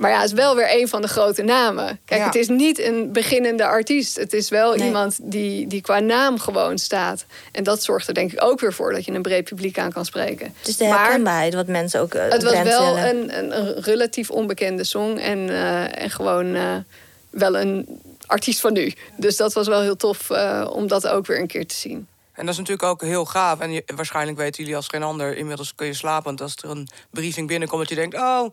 Maar 0.00 0.10
ja, 0.10 0.20
het 0.20 0.26
is 0.26 0.32
wel 0.32 0.56
weer 0.56 0.80
een 0.80 0.88
van 0.88 1.02
de 1.02 1.08
grote 1.08 1.42
namen. 1.42 2.00
Kijk, 2.04 2.24
het 2.24 2.34
is 2.34 2.48
niet 2.48 2.78
een 2.78 3.12
beginnende 3.12 3.64
artiest. 3.64 4.16
Het 4.16 4.32
is 4.32 4.48
wel 4.48 4.76
iemand 4.76 5.18
die, 5.22 5.66
die 5.66 5.80
qua 5.80 5.98
naam 5.98 6.38
gewoon 6.38 6.78
staat. 6.78 7.24
En 7.52 7.64
dat 7.64 7.82
zorgt 7.82 8.08
er 8.08 8.14
denk 8.14 8.32
ik 8.32 8.42
ook 8.44 8.60
weer 8.60 8.72
voor 8.72 8.92
dat 8.92 9.04
je 9.04 9.12
een 9.12 9.22
breed 9.22 9.44
publiek 9.44 9.78
aan 9.78 9.92
kan 9.92 10.04
spreken. 10.04 10.54
Het 10.58 10.68
is 10.68 10.76
de 10.76 10.84
herkenbaarheid 10.84 11.54
wat 11.54 11.66
mensen 11.66 12.00
ook. 12.00 12.14
Uh, 12.14 12.22
het 12.28 12.42
was 12.42 12.62
wel 12.62 12.98
een, 12.98 13.38
een, 13.38 13.58
een, 13.58 13.80
relatief 13.80 14.30
onbekende 14.30 14.84
song. 14.84 15.16
En, 15.16 15.38
uh, 15.38 16.02
en 16.02 16.10
gewoon 16.10 16.56
wel 17.30 17.58
een 17.58 18.00
artiest 18.30 18.60
van 18.60 18.72
nu. 18.72 18.92
Dus 19.16 19.36
dat 19.36 19.52
was 19.52 19.68
wel 19.68 19.80
heel 19.80 19.96
tof 19.96 20.30
uh, 20.30 20.70
om 20.72 20.86
dat 20.86 21.06
ook 21.06 21.26
weer 21.26 21.40
een 21.40 21.46
keer 21.46 21.66
te 21.66 21.74
zien. 21.74 22.08
En 22.32 22.46
dat 22.46 22.54
is 22.54 22.60
natuurlijk 22.60 22.88
ook 22.88 23.02
heel 23.02 23.24
gaaf. 23.24 23.58
En 23.58 23.72
je, 23.72 23.82
waarschijnlijk 23.94 24.38
weten 24.38 24.60
jullie 24.60 24.76
als 24.76 24.88
geen 24.88 25.02
ander... 25.02 25.36
inmiddels 25.36 25.74
kun 25.74 25.86
je 25.86 25.94
slapen, 25.94 26.24
want 26.24 26.40
als 26.40 26.56
er 26.56 26.70
een 26.70 26.88
briefing 27.10 27.48
binnenkomt... 27.48 27.80
dat 27.80 27.88
je 27.88 27.94
denkt, 27.94 28.16
oh, 28.16 28.52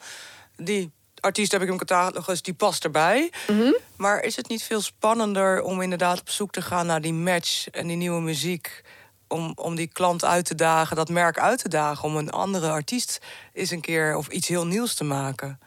die 0.56 0.92
artiest 1.20 1.52
heb 1.52 1.62
ik 1.62 1.70
in 1.70 1.78
catalogus, 1.78 2.42
die 2.42 2.54
past 2.54 2.84
erbij. 2.84 3.32
Mm 3.48 3.76
Maar 3.96 4.24
is 4.24 4.36
het 4.36 4.48
niet 4.48 4.64
veel 4.64 4.82
spannender 4.82 5.62
om 5.62 5.82
inderdaad 5.82 6.20
op 6.20 6.30
zoek 6.30 6.52
te 6.52 6.62
gaan... 6.62 6.86
naar 6.86 7.02
die 7.02 7.14
match 7.14 7.68
en 7.70 7.88
die 7.88 7.98
nieuwe 7.98 8.22
muziek... 8.22 8.82
Om, 9.30 9.52
om 9.56 9.76
die 9.76 9.88
klant 9.88 10.26
uit 10.26 10.46
te 10.46 10.56
dagen, 10.56 10.96
dat 10.96 11.10
merk 11.10 11.40
uit 11.40 11.60
te 11.60 11.70
dagen... 11.70 12.04
om 12.04 12.18
een 12.18 12.30
andere 12.30 12.70
artiest 12.70 13.20
eens 13.54 13.72
een 13.72 13.82
keer 13.82 14.16
of 14.16 14.28
iets 14.28 14.48
heel 14.48 14.66
nieuws 14.66 14.94
te 14.94 15.04
maken? 15.04 15.60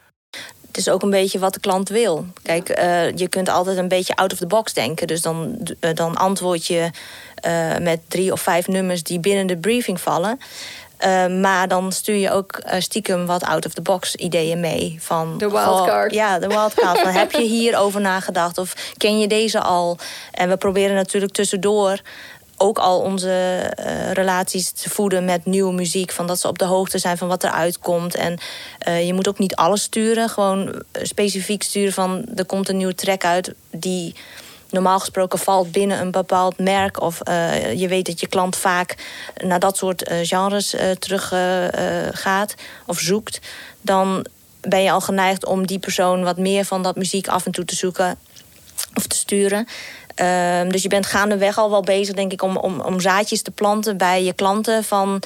Het 0.70 0.78
is 0.78 0.88
ook 0.88 1.02
een 1.02 1.10
beetje 1.10 1.38
wat 1.38 1.54
de 1.54 1.60
klant 1.60 1.88
wil. 1.88 2.26
Kijk, 2.42 2.78
uh, 2.78 3.16
je 3.16 3.28
kunt 3.28 3.48
altijd 3.48 3.76
een 3.76 3.88
beetje 3.88 4.16
out 4.16 4.32
of 4.32 4.38
the 4.38 4.46
box 4.46 4.72
denken. 4.72 5.06
Dus 5.06 5.22
dan, 5.22 5.58
uh, 5.80 5.94
dan 5.94 6.16
antwoord 6.16 6.66
je 6.66 6.90
uh, 7.46 7.76
met 7.76 8.00
drie 8.08 8.32
of 8.32 8.40
vijf 8.40 8.68
nummers 8.68 9.02
die 9.02 9.20
binnen 9.20 9.46
de 9.46 9.56
briefing 9.56 10.00
vallen. 10.00 10.38
maar 11.40 11.68
dan 11.68 11.92
stuur 11.92 12.16
je 12.16 12.30
ook 12.30 12.62
stiekem 12.78 13.26
wat 13.26 13.44
out 13.44 13.66
of 13.66 13.72
the 13.72 13.82
box 13.82 14.14
ideeën 14.14 14.60
mee. 14.60 14.96
Van, 15.00 15.38
de 15.38 15.50
wildcard. 15.50 16.12
ja, 16.12 16.38
de 16.38 16.46
wildcard. 16.46 16.98
van, 17.00 17.12
heb 17.12 17.32
je 17.32 17.42
hierover 17.58 18.00
nagedacht? 18.00 18.58
Of 18.58 18.92
ken 18.96 19.18
je 19.18 19.26
deze 19.26 19.60
al? 19.60 19.98
En 20.32 20.48
we 20.48 20.56
proberen 20.56 20.94
natuurlijk 20.94 21.32
tussendoor 21.32 22.00
ook 22.62 22.78
al 22.78 23.00
onze 23.00 23.62
uh, 23.78 24.12
relaties 24.12 24.70
te 24.70 24.90
voeden 24.90 25.24
met 25.24 25.44
nieuwe 25.44 25.72
muziek. 25.72 26.12
Van 26.12 26.26
dat 26.26 26.40
ze 26.40 26.48
op 26.48 26.58
de 26.58 26.64
hoogte 26.64 26.98
zijn 26.98 27.18
van 27.18 27.28
wat 27.28 27.42
er 27.42 27.50
uitkomt. 27.50 28.14
En 28.14 28.38
uh, 28.88 29.06
je 29.06 29.14
moet 29.14 29.28
ook 29.28 29.38
niet 29.38 29.54
alles 29.54 29.82
sturen. 29.82 30.28
Gewoon 30.28 30.82
eh, 30.92 31.04
specifiek 31.04 31.62
sturen 31.62 31.92
van 31.92 32.24
er 32.36 32.44
komt 32.44 32.68
een 32.68 32.76
nieuwe 32.76 32.94
track 32.94 33.24
uit 33.24 33.54
die 33.70 34.14
normaal 34.70 34.98
gesproken 34.98 35.38
valt 35.38 35.72
binnen 35.72 36.00
een 36.00 36.10
bepaald 36.10 36.58
merk. 36.58 37.00
Of 37.00 37.18
je 37.74 37.86
weet 37.88 38.06
dat 38.06 38.20
je 38.20 38.26
klant 38.26 38.56
vaak 38.56 38.96
naar 39.44 39.58
dat 39.58 39.76
soort 39.76 40.12
genres 40.22 40.74
terug 40.98 41.32
gaat 42.12 42.54
of 42.86 42.98
zoekt. 42.98 43.40
Dan 43.80 44.26
ben 44.60 44.82
je 44.82 44.90
al 44.90 45.00
geneigd 45.00 45.46
om 45.46 45.66
die 45.66 45.78
persoon 45.78 46.22
wat 46.22 46.38
meer 46.38 46.64
van 46.64 46.82
dat 46.82 46.96
muziek 46.96 47.28
af 47.28 47.46
en 47.46 47.52
toe 47.52 47.64
te 47.64 47.74
zoeken 47.74 48.18
of 48.94 49.06
te 49.06 49.16
sturen. 49.16 49.66
Um, 50.20 50.72
dus 50.72 50.82
je 50.82 50.88
bent 50.88 51.06
gaandeweg 51.06 51.58
al 51.58 51.70
wel 51.70 51.82
bezig, 51.82 52.14
denk 52.14 52.32
ik, 52.32 52.42
om, 52.42 52.56
om, 52.56 52.80
om 52.80 53.00
zaadjes 53.00 53.42
te 53.42 53.50
planten 53.50 53.96
bij 53.96 54.24
je 54.24 54.32
klanten 54.32 54.84
van 54.84 55.22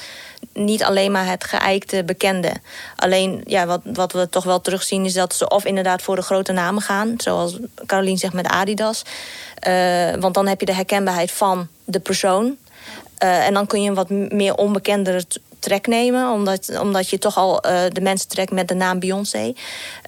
niet 0.53 0.83
alleen 0.83 1.11
maar 1.11 1.27
het 1.27 1.43
geëikte 1.43 2.03
bekende. 2.03 2.51
Alleen 2.95 3.41
ja, 3.45 3.65
wat, 3.65 3.81
wat 3.83 4.11
we 4.11 4.29
toch 4.29 4.43
wel 4.43 4.61
terugzien 4.61 5.05
is 5.05 5.13
dat 5.13 5.35
ze 5.35 5.49
of 5.49 5.65
inderdaad 5.65 6.01
voor 6.01 6.15
de 6.15 6.21
grote 6.21 6.51
namen 6.51 6.81
gaan, 6.81 7.13
zoals 7.17 7.57
Caroline 7.85 8.17
zegt 8.17 8.33
met 8.33 8.47
Adidas. 8.47 9.03
Uh, 9.67 10.13
want 10.19 10.33
dan 10.33 10.47
heb 10.47 10.59
je 10.59 10.65
de 10.65 10.73
herkenbaarheid 10.73 11.31
van 11.31 11.67
de 11.83 11.99
persoon. 11.99 12.57
Uh, 13.23 13.45
en 13.45 13.53
dan 13.53 13.67
kun 13.67 13.81
je 13.81 13.89
een 13.89 13.95
wat 13.95 14.09
meer 14.09 14.55
onbekendere 14.55 15.23
trek 15.59 15.87
nemen, 15.87 16.31
omdat, 16.31 16.79
omdat 16.81 17.09
je 17.09 17.17
toch 17.17 17.37
al 17.37 17.65
uh, 17.65 17.81
de 17.89 18.01
mensen 18.01 18.29
trekt 18.29 18.51
met 18.51 18.67
de 18.67 18.73
naam 18.73 18.99
Beyoncé. 18.99 19.53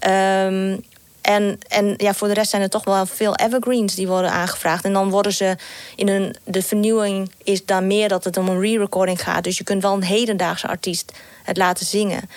Um, 0.08 0.84
en, 1.28 1.60
en 1.68 1.94
ja, 1.98 2.14
voor 2.14 2.28
de 2.28 2.34
rest 2.34 2.50
zijn 2.50 2.62
er 2.62 2.70
toch 2.70 2.84
wel 2.84 3.06
veel 3.06 3.36
evergreens 3.36 3.96
die 3.96 4.08
worden 4.08 4.32
aangevraagd. 4.32 4.86
En 4.86 4.94
dan 4.94 5.10
worden 5.10 5.34
ze 5.34 5.56
in 5.96 6.08
een. 6.08 6.36
De 6.44 6.62
vernieuwing 6.62 7.32
is 7.44 7.66
dan 7.66 7.88
meer 7.88 8.10
dat 8.10 8.24
het 8.24 8.38
om 8.38 8.48
een 8.48 8.62
re-recording 8.62 9.24
gaat. 9.24 9.44
Dus 9.44 9.58
je 9.58 9.64
kunt 9.64 9.82
wel 9.82 9.94
een 9.94 10.04
hedendaagse 10.04 10.68
artiest 10.68 11.12
het 11.44 11.58
laten 11.58 11.86
zingen. 11.86 12.22
Uh, 12.22 12.32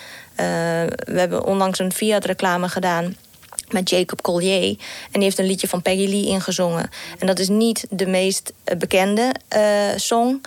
we 0.97 1.19
hebben 1.19 1.45
onlangs 1.45 1.79
een 1.79 1.93
Fiat-reclame 1.93 2.69
gedaan 2.69 3.15
met 3.69 3.89
Jacob 3.89 4.21
Collier. 4.21 4.69
En 4.69 4.77
die 5.11 5.23
heeft 5.23 5.39
een 5.39 5.45
liedje 5.45 5.67
van 5.67 5.81
Peggy 5.81 6.07
Lee 6.07 6.25
ingezongen. 6.25 6.89
En 7.19 7.27
dat 7.27 7.39
is 7.39 7.47
niet 7.47 7.85
de 7.89 8.07
meest 8.07 8.53
bekende 8.77 9.31
uh, 9.55 9.61
song. 9.95 10.41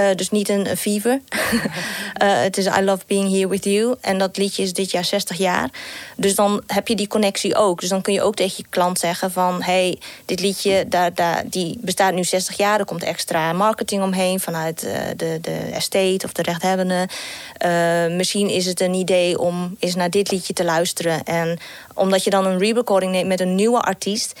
Uh, 0.00 0.06
dus 0.16 0.30
niet 0.30 0.48
een, 0.48 0.76
fever. 0.76 1.20
uh, 1.42 2.40
het 2.46 2.56
is 2.56 2.66
I 2.66 2.82
Love 2.82 3.02
Being 3.06 3.30
Here 3.30 3.48
With 3.48 3.64
You. 3.64 3.94
En 4.00 4.18
dat 4.18 4.36
liedje 4.36 4.62
is 4.62 4.72
dit 4.72 4.90
jaar 4.90 5.04
60 5.04 5.36
jaar. 5.36 5.70
Dus 6.16 6.34
dan 6.34 6.62
heb 6.66 6.88
je 6.88 6.96
die 6.96 7.06
connectie 7.06 7.54
ook. 7.54 7.80
Dus 7.80 7.88
dan 7.88 8.02
kun 8.02 8.12
je 8.12 8.22
ook 8.22 8.34
tegen 8.34 8.54
je 8.56 8.64
klant 8.68 8.98
zeggen 8.98 9.30
van... 9.30 9.62
hey, 9.62 9.98
dit 10.24 10.40
liedje 10.40 10.88
daar, 10.88 11.14
daar, 11.14 11.42
die 11.46 11.78
bestaat 11.80 12.14
nu 12.14 12.24
60 12.24 12.56
jaar. 12.56 12.78
Er 12.78 12.84
komt 12.84 13.02
extra 13.02 13.52
marketing 13.52 14.02
omheen 14.02 14.40
vanuit 14.40 14.84
uh, 14.84 14.92
de, 15.16 15.38
de 15.40 15.56
estate 15.72 16.24
of 16.24 16.32
de 16.32 16.42
rechthebbende. 16.42 17.08
misschien 18.16 18.48
is 18.48 18.66
het 18.66 18.80
een 18.80 18.94
idee 18.94 19.38
om 19.38 19.76
eens 19.78 19.94
naar 19.94 20.10
dit 20.10 20.30
liedje 20.30 20.52
te 20.52 20.64
luisteren. 20.64 21.24
En 21.24 21.58
omdat 21.94 22.24
je 22.24 22.30
dan 22.30 22.46
een 22.46 22.58
re-recording 22.58 23.12
neemt 23.12 23.28
met 23.28 23.40
een 23.40 23.54
nieuwe 23.54 23.80
artiest 23.80 24.40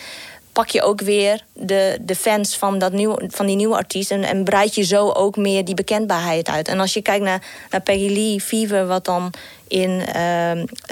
pak 0.58 0.68
je 0.68 0.82
ook 0.82 1.00
weer 1.00 1.44
de, 1.52 1.98
de 2.00 2.14
fans 2.14 2.56
van, 2.56 2.78
dat 2.78 2.92
nieuw, 2.92 3.16
van 3.28 3.46
die 3.46 3.56
nieuwe 3.56 3.76
artiest... 3.76 4.10
En, 4.10 4.24
en 4.24 4.44
breid 4.44 4.74
je 4.74 4.82
zo 4.82 5.10
ook 5.10 5.36
meer 5.36 5.64
die 5.64 5.74
bekendbaarheid 5.74 6.48
uit. 6.48 6.68
En 6.68 6.80
als 6.80 6.94
je 6.94 7.02
kijkt 7.02 7.24
naar, 7.24 7.42
naar 7.70 7.80
Peggy 7.80 8.12
Lee 8.12 8.40
Fever... 8.40 8.86
wat 8.86 9.04
dan 9.04 9.32
in 9.68 9.90
uh, 9.90 10.04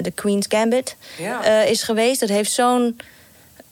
The 0.02 0.11
Queen's 0.14 0.46
Gambit 0.49 0.96
uh, 1.20 1.68
is 1.70 1.82
geweest... 1.82 2.20
dat 2.20 2.28
heeft 2.28 2.50
zo'n 2.50 2.96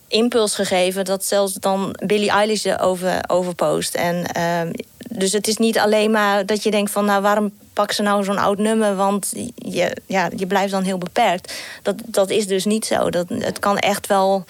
impuls 0.08 0.54
gegeven 0.54 1.04
dat 1.04 1.24
zelfs 1.24 1.54
dan 1.54 1.96
Billie 2.06 2.30
Eilish 2.30 2.64
erover 2.64 3.24
over 3.26 3.54
post. 3.54 3.94
En, 3.94 4.26
ehm, 4.26 4.70
dus 5.08 5.32
het 5.32 5.48
is 5.48 5.56
niet 5.56 5.78
alleen 5.78 6.10
maar 6.10 6.46
dat 6.46 6.62
je 6.62 6.70
denkt 6.70 6.90
van 6.90 7.04
nou 7.04 7.22
waarom 7.22 7.52
pak 7.72 7.92
ze 7.92 8.02
nou 8.02 8.24
zo'n 8.24 8.38
oud 8.38 8.58
nummer, 8.58 8.96
want 8.96 9.32
je, 9.54 9.96
ja, 10.06 10.30
je 10.36 10.46
blijft 10.46 10.72
dan 10.72 10.82
heel 10.82 10.98
beperkt. 10.98 11.54
Dat, 11.82 11.94
dat 12.04 12.30
is 12.30 12.46
dus 12.46 12.64
niet 12.64 12.86
zo. 12.86 13.10
Dat, 13.10 13.26
het 13.28 13.58
kan 13.58 13.78
echt 13.78 14.06
wel 14.06 14.44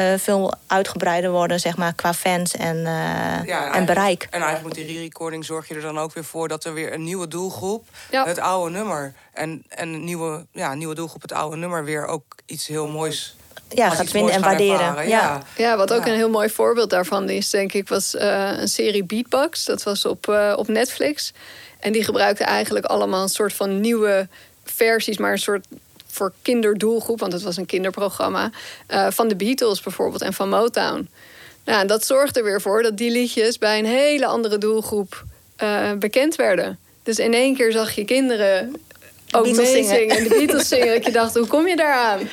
uh, 0.00 0.14
veel 0.16 0.52
uitgebreider 0.66 1.30
worden, 1.30 1.60
zeg 1.60 1.76
maar, 1.76 1.94
qua 1.94 2.14
fans 2.14 2.56
en, 2.56 2.76
uh, 2.76 3.74
en, 3.74 3.84
bereik. 3.84 4.26
En 4.30 4.42
eigenlijk 4.42 4.76
met 4.76 4.86
die 4.86 4.96
re-recording 4.96 5.44
zorg 5.44 5.68
je 5.68 5.74
er 5.74 5.80
dan 5.80 5.98
ook 5.98 6.14
weer 6.14 6.24
voor 6.24 6.48
dat 6.48 6.64
er 6.64 6.74
weer 6.74 6.92
een 6.92 7.04
nieuwe 7.04 7.28
doelgroep 7.28 7.88
het 8.10 8.38
oude 8.38 8.70
nummer 8.70 9.14
en, 9.32 9.64
en 9.68 9.88
een 9.88 10.04
nieuwe, 10.04 10.46
ja, 10.52 10.74
nieuwe 10.74 10.94
doelgroep 10.94 11.22
het 11.22 11.32
oude 11.32 11.56
nummer 11.56 11.84
weer 11.84 12.06
ook 12.06 12.22
iets 12.46 12.66
heel 12.66 12.88
moois 12.88 13.36
ja, 13.68 13.90
gaat 13.90 14.10
vinden 14.10 14.34
en 14.34 14.40
waarderen. 14.40 15.08
Ja. 15.08 15.42
ja, 15.56 15.76
wat 15.76 15.92
ook 15.92 16.06
een 16.06 16.14
heel 16.14 16.30
mooi 16.30 16.48
voorbeeld 16.48 16.90
daarvan 16.90 17.28
is, 17.28 17.50
denk 17.50 17.72
ik, 17.72 17.88
was 17.88 18.14
uh, 18.14 18.50
een 18.58 18.68
serie 18.68 19.04
Beatbox. 19.04 19.64
Dat 19.64 19.82
was 19.82 20.04
op, 20.04 20.26
uh, 20.26 20.54
op 20.56 20.68
Netflix. 20.68 21.32
En 21.78 21.92
die 21.92 22.04
gebruikte 22.04 22.44
eigenlijk 22.44 22.84
allemaal 22.84 23.22
een 23.22 23.28
soort 23.28 23.52
van 23.52 23.80
nieuwe 23.80 24.28
versies, 24.64 25.18
maar 25.18 25.32
een 25.32 25.38
soort 25.38 25.66
voor 26.12 26.32
kinderdoelgroep, 26.42 27.20
want 27.20 27.32
het 27.32 27.42
was 27.42 27.56
een 27.56 27.66
kinderprogramma, 27.66 28.50
uh, 28.88 29.06
van 29.10 29.28
de 29.28 29.36
Beatles 29.36 29.80
bijvoorbeeld 29.80 30.22
en 30.22 30.32
van 30.32 30.48
Motown. 30.48 31.08
Nou, 31.64 31.86
dat 31.86 32.04
zorgde 32.04 32.38
er 32.38 32.44
weer 32.44 32.60
voor 32.60 32.82
dat 32.82 32.96
die 32.96 33.10
liedjes 33.10 33.58
bij 33.58 33.78
een 33.78 33.86
hele 33.86 34.26
andere 34.26 34.58
doelgroep 34.58 35.24
uh, 35.62 35.92
bekend 35.92 36.36
werden. 36.36 36.78
Dus 37.02 37.18
in 37.18 37.34
één 37.34 37.56
keer 37.56 37.72
zag 37.72 37.94
je 37.94 38.04
kinderen 38.04 38.74
ook 39.32 39.56
meezingen 39.56 40.16
en 40.16 40.22
de 40.22 40.28
Beatles 40.28 40.68
zingen. 40.68 40.94
Dat 40.94 41.04
je 41.04 41.12
dacht, 41.12 41.34
hoe 41.34 41.46
kom 41.46 41.66
je 41.66 41.76
daaraan? 41.76 42.28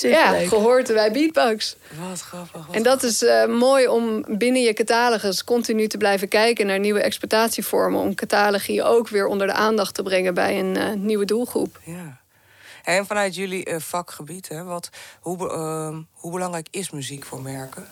Ja, 0.00 0.32
gehoord 0.32 0.86
bij 0.86 1.12
Beatbox. 1.12 1.76
Wat 2.08 2.20
grappig. 2.20 2.66
en 2.70 2.82
dat 2.82 3.02
is 3.02 3.22
uh, 3.22 3.46
mooi 3.46 3.88
om 3.88 4.24
binnen 4.28 4.62
je 4.62 4.72
catalogus 4.72 5.44
continu 5.44 5.86
te 5.86 5.96
blijven 5.96 6.28
kijken 6.28 6.66
naar 6.66 6.78
nieuwe 6.78 7.00
exploitatievormen. 7.00 8.00
Om 8.00 8.14
catalogie 8.14 8.82
ook 8.82 9.08
weer 9.08 9.26
onder 9.26 9.46
de 9.46 9.52
aandacht 9.52 9.94
te 9.94 10.02
brengen 10.02 10.34
bij 10.34 10.58
een 10.58 10.76
uh, 10.76 10.92
nieuwe 10.92 11.24
doelgroep. 11.24 11.78
Ja. 11.84 12.19
En 12.84 13.06
vanuit 13.06 13.34
jullie 13.34 13.68
uh, 13.70 13.74
vakgebied, 13.78 14.48
hè, 14.48 14.64
wat, 14.64 14.90
hoe, 15.20 15.36
uh, 15.38 15.96
hoe 16.12 16.32
belangrijk 16.32 16.66
is 16.70 16.90
muziek 16.90 17.24
voor 17.24 17.42
merken? 17.42 17.86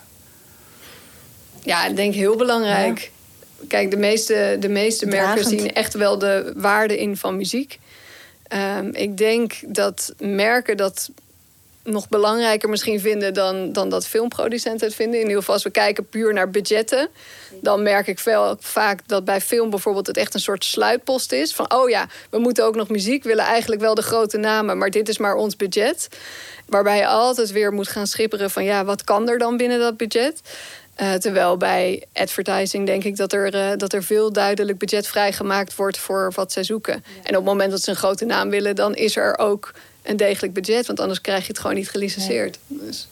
Ja, 1.63 1.87
ik 1.87 1.97
denk 1.97 2.15
heel 2.15 2.37
belangrijk. 2.37 2.99
Ja. 3.01 3.67
Kijk, 3.69 3.91
de 3.91 3.97
meeste, 3.97 4.57
de 4.61 4.69
meeste 4.69 5.07
merken 5.07 5.45
zien 5.45 5.73
echt 5.73 5.95
wel 5.95 6.19
de 6.19 6.53
waarde 6.57 6.99
in 6.99 7.17
van 7.17 7.37
muziek. 7.37 7.79
Um, 8.53 8.95
ik 8.95 9.17
denk 9.17 9.55
dat 9.67 10.15
merken 10.19 10.77
dat 10.77 11.11
nog 11.89 12.09
belangrijker 12.09 12.69
misschien 12.69 13.01
vinden 13.01 13.35
dan, 13.35 13.73
dan 13.73 13.89
dat 13.89 14.07
filmproducenten 14.07 14.87
het 14.87 14.97
vinden. 14.97 15.15
In 15.15 15.27
ieder 15.27 15.39
geval 15.39 15.55
als 15.55 15.65
we 15.65 15.71
kijken 15.71 16.09
puur 16.09 16.33
naar 16.33 16.51
budgetten. 16.51 17.09
Dan 17.61 17.83
merk 17.83 18.07
ik 18.07 18.19
veel, 18.19 18.57
vaak 18.61 19.01
dat 19.07 19.25
bij 19.25 19.41
film 19.41 19.71
bijvoorbeeld 19.71 20.07
het 20.07 20.17
echt 20.17 20.35
een 20.35 20.41
soort 20.41 20.65
sluitpost 20.65 21.33
is. 21.33 21.55
Van 21.55 21.73
oh 21.73 21.89
ja, 21.89 22.07
we 22.31 22.39
moeten 22.39 22.65
ook 22.65 22.75
nog 22.75 22.89
muziek. 22.89 23.25
willen 23.25 23.45
eigenlijk 23.45 23.81
wel 23.81 23.95
de 23.95 24.03
grote 24.03 24.37
namen, 24.37 24.79
maar 24.79 24.91
dit 24.91 25.09
is 25.09 25.19
maar 25.19 25.35
ons 25.35 25.57
budget. 25.57 26.09
Waarbij 26.67 26.97
je 26.97 27.07
altijd 27.07 27.53
weer 27.53 27.73
moet 27.73 27.89
gaan 27.89 28.07
schipperen 28.07 28.51
van 28.51 28.65
ja, 28.65 28.85
wat 28.85 29.05
kan 29.05 29.29
er 29.29 29.39
dan 29.39 29.57
binnen 29.57 29.79
dat 29.79 29.97
budget? 29.97 30.41
Uh, 31.01 31.13
terwijl 31.15 31.57
bij 31.57 32.05
advertising 32.13 32.87
denk 32.87 33.05
ik 33.05 33.17
dat 33.17 33.33
er, 33.33 33.55
uh, 33.55 33.77
dat 33.77 33.93
er 33.93 34.03
veel 34.03 34.33
duidelijk 34.33 34.79
budget 34.79 35.07
vrijgemaakt 35.07 35.75
wordt 35.75 35.99
voor 35.99 36.33
wat 36.35 36.53
zij 36.53 36.65
zoeken. 36.65 36.95
En 37.23 37.31
op 37.31 37.35
het 37.35 37.45
moment 37.45 37.71
dat 37.71 37.83
ze 37.83 37.91
een 37.91 37.97
grote 37.97 38.25
naam 38.25 38.51
willen, 38.51 38.75
dan 38.75 38.95
is 38.95 39.17
er 39.17 39.39
ook 39.39 39.73
een 40.09 40.17
degelijk 40.17 40.53
budget. 40.53 40.87
Want 40.87 41.01
anders 41.01 41.21
krijg 41.21 41.43
je 41.43 41.49
het 41.49 41.59
gewoon 41.59 41.77
niet 41.77 41.91
gelicenseerd. 41.91 42.59
Dus. 42.67 43.09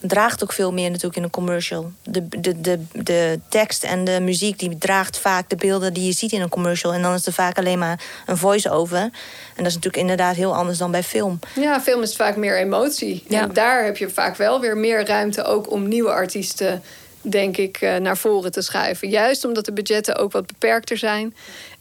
Draagt 0.00 0.42
ook 0.42 0.52
veel 0.52 0.72
meer 0.72 0.88
natuurlijk 0.88 1.16
in 1.16 1.22
een 1.22 1.30
commercial. 1.30 1.92
De, 2.02 2.28
de, 2.28 2.60
de, 2.60 2.78
de 2.92 3.40
tekst 3.48 3.84
en 3.84 4.04
de 4.04 4.20
muziek 4.20 4.58
die 4.58 4.78
draagt 4.78 5.18
vaak 5.18 5.50
de 5.50 5.56
beelden 5.56 5.92
die 5.92 6.06
je 6.06 6.12
ziet 6.12 6.32
in 6.32 6.40
een 6.40 6.48
commercial. 6.48 6.92
En 6.92 7.02
dan 7.02 7.14
is 7.14 7.26
er 7.26 7.32
vaak 7.32 7.58
alleen 7.58 7.78
maar 7.78 8.00
een 8.26 8.36
voice-over. 8.36 8.98
En 8.98 9.10
dat 9.56 9.66
is 9.66 9.74
natuurlijk 9.74 10.02
inderdaad 10.02 10.36
heel 10.36 10.56
anders 10.56 10.78
dan 10.78 10.90
bij 10.90 11.02
film. 11.02 11.38
Ja, 11.54 11.80
film 11.80 12.02
is 12.02 12.16
vaak 12.16 12.36
meer 12.36 12.58
emotie. 12.58 13.24
Ja. 13.28 13.42
En 13.42 13.52
daar 13.52 13.84
heb 13.84 13.96
je 13.96 14.08
vaak 14.08 14.36
wel 14.36 14.60
weer 14.60 14.76
meer 14.76 15.06
ruimte 15.06 15.44
ook 15.44 15.70
om 15.70 15.88
nieuwe 15.88 16.10
artiesten 16.10 16.82
denk 17.30 17.56
ik, 17.56 17.76
eh, 17.80 17.96
naar 17.96 18.16
voren 18.16 18.52
te 18.52 18.62
schuiven. 18.62 19.08
Juist 19.08 19.44
omdat 19.44 19.64
de 19.64 19.72
budgetten 19.72 20.16
ook 20.16 20.32
wat 20.32 20.46
beperkter 20.46 20.96
zijn. 20.96 21.34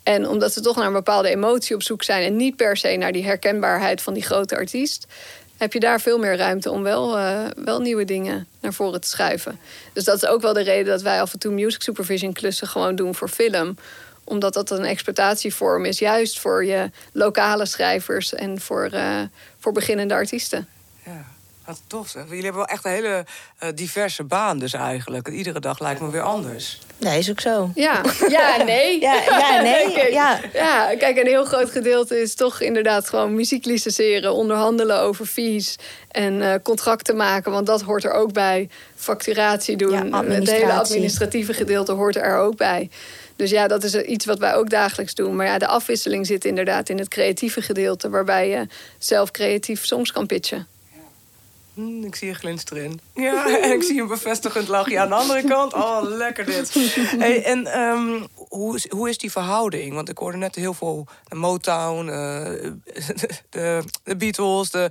En 0.04 0.28
omdat 0.28 0.54
ze 0.54 0.62
toch 0.62 0.76
naar 0.76 0.88
een 0.88 0.94
bepaalde 0.94 1.30
emotie 1.30 1.76
op 1.76 1.84
zoek 1.84 2.04
zijn 2.04 2.24
en 2.24 2.36
niet 2.36 2.56
per 2.56 2.78
se 2.78 2.96
naar 2.96 3.12
die 3.12 3.26
herkenbaarheid 3.26 4.02
van 4.02 4.14
die 4.14 4.24
grote 4.24 4.56
artiest, 4.56 5.08
heb 5.58 5.74
je 5.74 5.80
daar 5.80 6.02
veel 6.02 6.18
meer 6.18 6.38
ruimte 6.38 6.72
om 6.72 6.84
wel, 6.84 7.18
uh, 7.18 7.46
wel 7.56 7.80
nieuwe 7.80 8.06
dingen 8.06 8.48
naar 8.60 8.74
voren 8.74 9.02
te 9.02 9.08
schuiven. 9.08 9.60
Dus 9.94 10.04
dat 10.04 10.16
is 10.16 10.26
ook 10.26 10.42
wel 10.42 10.54
de 10.54 10.64
reden 10.64 10.86
dat 10.86 11.02
wij 11.02 11.22
af 11.22 11.34
en 11.34 11.40
toe 11.40 11.54
music 11.54 11.82
supervision 11.82 12.34
klussen 12.34 12.68
gewoon 12.68 12.96
doen 12.96 13.16
voor 13.16 13.30
film 13.30 13.76
omdat 14.24 14.54
dat 14.54 14.72
een 14.72 14.86
exploitatievorm 14.86 15.86
is, 15.86 16.00
juist 16.00 16.40
voor 16.40 16.66
je 16.66 16.92
lokale 17.12 17.66
schrijvers 17.66 18.34
en 18.34 18.62
voor, 18.62 18.90
uh, 18.94 19.22
voor 19.60 19.72
beginnende 19.72 20.14
artiesten. 20.14 20.68
Ja. 21.06 21.26
Wat 21.66 21.82
tof 21.88 22.10
zeg. 22.10 22.24
Jullie 22.24 22.44
hebben 22.44 22.62
wel 22.62 22.76
echt 22.76 22.86
een 22.86 22.92
hele 22.92 23.26
uh, 23.64 23.70
diverse 23.76 24.24
baan 24.24 24.60
dus 24.60 24.74
eigenlijk. 24.74 25.28
Iedere 25.28 25.60
dag 25.60 25.80
lijkt 25.80 26.02
me 26.02 26.10
weer 26.10 26.22
anders. 26.22 26.80
Nee, 26.98 27.20
is 27.20 27.30
ook 27.30 27.40
zo. 27.40 27.72
Ja, 27.76 28.02
ja 28.28 28.64
nee. 28.64 29.02
ja, 29.02 29.14
ja, 29.14 29.62
nee. 29.72 29.94
kijk, 29.94 30.14
ja. 30.14 30.40
ja, 30.54 30.96
kijk, 30.98 31.18
een 31.18 31.28
heel 31.28 31.46
groot 31.46 31.72
gedeelte 31.72 32.22
is 32.22 32.36
toch 32.36 32.62
inderdaad 32.62 33.10
gewoon 33.10 33.36
muziek 33.36 33.66
licenseren, 33.66 34.34
onderhandelen 34.34 35.00
over 35.00 35.26
fees 35.26 35.76
en 36.08 36.34
uh, 36.34 36.54
contracten 36.64 37.16
maken, 37.16 37.52
want 37.52 37.66
dat 37.66 37.82
hoort 37.82 38.04
er 38.04 38.12
ook 38.12 38.34
bij. 38.34 38.70
Facturatie 38.96 39.78
doen, 39.78 40.10
ja, 40.10 40.24
het 40.24 40.50
hele 40.50 40.74
administratieve 40.74 41.54
gedeelte 41.54 41.92
hoort 41.92 42.16
er 42.16 42.38
ook 42.38 42.58
bij. 42.58 42.90
Dus 43.36 43.50
ja, 43.50 43.68
dat 43.68 43.84
is 43.84 43.96
iets 43.96 44.26
wat 44.26 44.40
wij 44.40 44.56
ook 44.56 44.70
dagelijks 44.70 45.16
doen. 45.16 45.36
Maar 45.36 45.46
ja, 45.46 45.58
de 45.58 45.68
afwisseling 45.68 46.26
zit 46.26 46.46
inderdaad 46.46 46.90
in 46.90 46.98
het 46.98 47.08
creatieve 47.08 47.62
gedeelte, 47.62 48.10
waarbij 48.10 48.50
je 48.50 48.68
zelf 48.98 49.32
creatief 49.32 49.86
soms 49.86 50.12
kan 50.12 50.26
pitchen. 50.26 50.68
Hm, 51.74 52.04
ik 52.04 52.16
zie 52.16 52.30
een 52.30 52.36
glinster 52.36 52.78
in. 52.78 53.00
Ja, 53.14 53.48
en 53.64 53.72
ik 53.72 53.84
zie 53.84 54.02
een 54.02 54.08
bevestigend 54.08 54.68
lachje 54.68 55.00
aan 55.00 55.10
de 55.10 55.16
andere 55.16 55.44
kant. 55.44 55.74
Oh, 55.74 56.00
lekker 56.02 56.46
dit. 56.46 56.74
Hey, 57.18 57.44
en 57.44 57.80
um, 57.80 58.28
hoe, 58.36 58.76
is, 58.76 58.90
hoe 58.90 59.10
is 59.10 59.18
die 59.18 59.32
verhouding? 59.32 59.94
Want 59.94 60.10
ik 60.10 60.18
hoorde 60.18 60.38
net 60.38 60.56
heel 60.56 60.74
veel 60.74 61.08
Motown, 61.30 62.08
uh, 62.10 62.20
de, 63.50 63.84
Beatles. 64.18 64.72
De, 64.72 64.90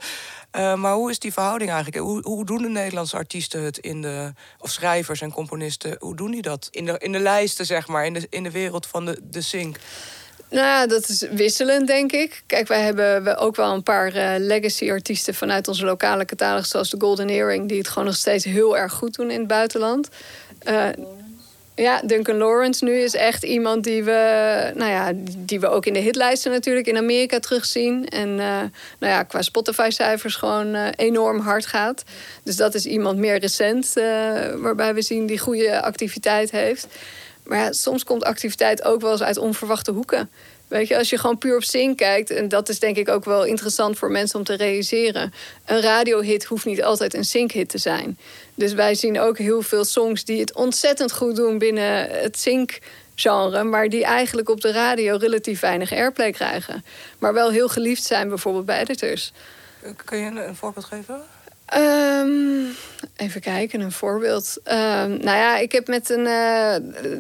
uh, 0.57 0.75
maar 0.75 0.95
hoe 0.95 1.11
is 1.11 1.19
die 1.19 1.33
verhouding 1.33 1.71
eigenlijk? 1.71 2.05
Hoe, 2.05 2.21
hoe 2.23 2.45
doen 2.45 2.63
de 2.63 2.69
Nederlandse 2.69 3.17
artiesten 3.17 3.63
het 3.63 3.79
in 3.79 4.03
de... 4.03 4.33
of 4.59 4.71
schrijvers 4.71 5.21
en 5.21 5.33
componisten, 5.33 5.97
hoe 5.99 6.17
doen 6.17 6.31
die 6.31 6.43
dat? 6.43 6.69
In 6.71 6.85
de, 6.85 6.99
in 6.99 7.13
de 7.13 7.21
lijsten, 7.21 7.67
zeg 7.67 7.89
maar, 7.89 8.07
in 8.07 8.13
de, 8.13 8.27
in 8.31 8.43
de 8.43 8.51
wereld 8.51 8.87
van 8.87 9.05
de, 9.05 9.21
de 9.23 9.41
sync? 9.41 9.77
Nou 10.53 10.67
ja, 10.67 10.87
dat 10.87 11.09
is 11.09 11.25
wisselend, 11.31 11.87
denk 11.87 12.13
ik. 12.13 12.43
Kijk, 12.47 12.69
wij 12.69 12.81
hebben 12.81 13.37
ook 13.37 13.57
wel 13.57 13.73
een 13.73 13.83
paar 13.83 14.17
uh, 14.17 14.33
legacy-artiesten 14.39 15.35
vanuit 15.35 15.69
onze 15.69 15.85
lokale 15.85 16.25
catalogus, 16.25 16.69
zoals 16.69 16.91
de 16.91 17.01
Golden 17.01 17.29
Earring, 17.29 17.69
die 17.69 17.79
het 17.79 17.89
gewoon 17.89 18.05
nog 18.05 18.17
steeds 18.17 18.45
heel 18.45 18.77
erg 18.79 18.93
goed 18.93 19.15
doen 19.15 19.31
in 19.31 19.39
het 19.39 19.49
buitenland. 19.49 20.09
Uh, 20.69 20.89
ja, 21.75 22.01
Duncan 22.05 22.37
Lawrence 22.37 22.85
nu 22.85 22.93
is 22.93 23.15
echt 23.15 23.43
iemand 23.43 23.85
die 23.85 24.05
we, 24.05 24.73
nou 24.75 24.91
ja, 24.91 25.13
die 25.37 25.61
we 25.61 25.69
ook 25.69 25.87
in 25.87 25.93
de 25.93 25.99
hitlijsten 25.99 26.51
natuurlijk 26.51 26.87
in 26.87 26.97
Amerika 26.97 27.39
terugzien. 27.39 28.09
En 28.09 28.29
uh, 28.29 28.37
nou 28.99 29.13
ja, 29.13 29.23
qua 29.23 29.43
Spotify-cijfers 29.43 30.35
gewoon 30.35 30.75
enorm 30.97 31.41
hard 31.41 31.67
gaat. 31.67 32.03
Dus 32.43 32.57
dat 32.57 32.75
is 32.75 32.87
iemand 32.87 33.19
meer 33.19 33.39
recent, 33.39 33.93
waarbij 34.57 34.95
we 34.95 35.03
zien 35.03 35.27
die 35.27 35.39
goede 35.39 35.83
activiteit 35.83 36.51
heeft. 36.51 36.87
Maar 37.43 37.75
soms 37.75 38.05
komt 38.05 38.25
activiteit 38.25 38.85
ook 38.85 39.01
wel 39.01 39.11
eens 39.11 39.23
uit 39.23 39.39
onverwachte 39.39 39.91
hoeken. 39.91 40.31
Weet 40.69 40.89
je, 40.89 40.97
als 40.99 41.11
je 41.11 41.19
gewoon 41.19 41.39
puur 41.39 41.57
op 41.57 41.65
zing 41.65 41.97
kijkt, 41.97 42.31
en 42.31 42.49
dat 42.49 42.69
is 42.69 42.79
denk 42.79 42.97
ik 42.97 43.09
ook 43.09 43.25
wel 43.25 43.45
interessant 43.45 43.99
voor 43.99 44.11
mensen 44.11 44.39
om 44.39 44.45
te 44.45 44.55
realiseren. 44.55 45.33
Een 45.65 45.81
radiohit 45.81 46.45
hoeft 46.45 46.65
niet 46.65 46.83
altijd 46.83 47.15
een 47.15 47.25
sync-hit 47.25 47.69
te 47.69 47.79
zijn. 47.79 48.19
Dus 48.55 48.73
wij 48.73 48.95
zien 48.95 49.21
ook 49.21 49.39
heel 49.39 49.63
veel 49.63 49.85
songs 49.85 50.25
die 50.25 50.41
het 50.41 50.55
ontzettend 50.55 51.13
goed 51.13 51.37
doen 51.37 51.59
binnen 51.59 52.11
het 52.11 52.39
sync-genre, 52.39 53.63
maar 53.65 53.89
die 53.89 54.05
eigenlijk 54.05 54.49
op 54.49 54.61
de 54.61 54.73
radio 54.73 55.17
relatief 55.17 55.61
weinig 55.61 55.93
airplay 55.93 56.33
krijgen. 56.33 56.85
Maar 57.19 57.33
wel 57.33 57.51
heel 57.51 57.69
geliefd 57.69 58.03
zijn, 58.03 58.29
bijvoorbeeld 58.29 58.67
bij 58.67 58.81
editors. 58.81 59.33
Kun 60.05 60.19
je 60.19 60.31
een 60.41 60.57
voorbeeld 60.57 60.85
geven? 60.85 61.23
Um, 61.77 62.67
even 63.17 63.41
kijken, 63.41 63.81
een 63.81 63.93
voorbeeld. 63.93 64.61
Um, 64.65 64.75
nou 65.09 65.37
ja, 65.37 65.59
ik 65.59 65.73
heb 65.73 65.87
met 65.87 66.11
een, 66.11 66.27
uh, 66.27 66.75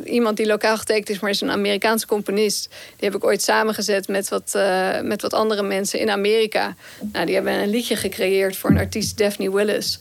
iemand 0.04 0.36
die 0.36 0.46
lokaal 0.46 0.76
getekend 0.76 1.10
is, 1.10 1.20
maar 1.20 1.30
is 1.30 1.40
een 1.40 1.50
Amerikaanse 1.50 2.06
componist. 2.06 2.68
Die 2.96 3.08
heb 3.08 3.14
ik 3.14 3.24
ooit 3.24 3.42
samengezet 3.42 4.08
met 4.08 4.28
wat, 4.28 4.52
uh, 4.56 5.00
met 5.00 5.22
wat 5.22 5.34
andere 5.34 5.62
mensen 5.62 5.98
in 5.98 6.10
Amerika. 6.10 6.74
Nou, 7.12 7.26
die 7.26 7.34
hebben 7.34 7.52
een 7.52 7.70
liedje 7.70 7.96
gecreëerd 7.96 8.56
voor 8.56 8.70
een 8.70 8.78
artiest, 8.78 9.18
Daphne 9.18 9.52
Willis. 9.52 9.98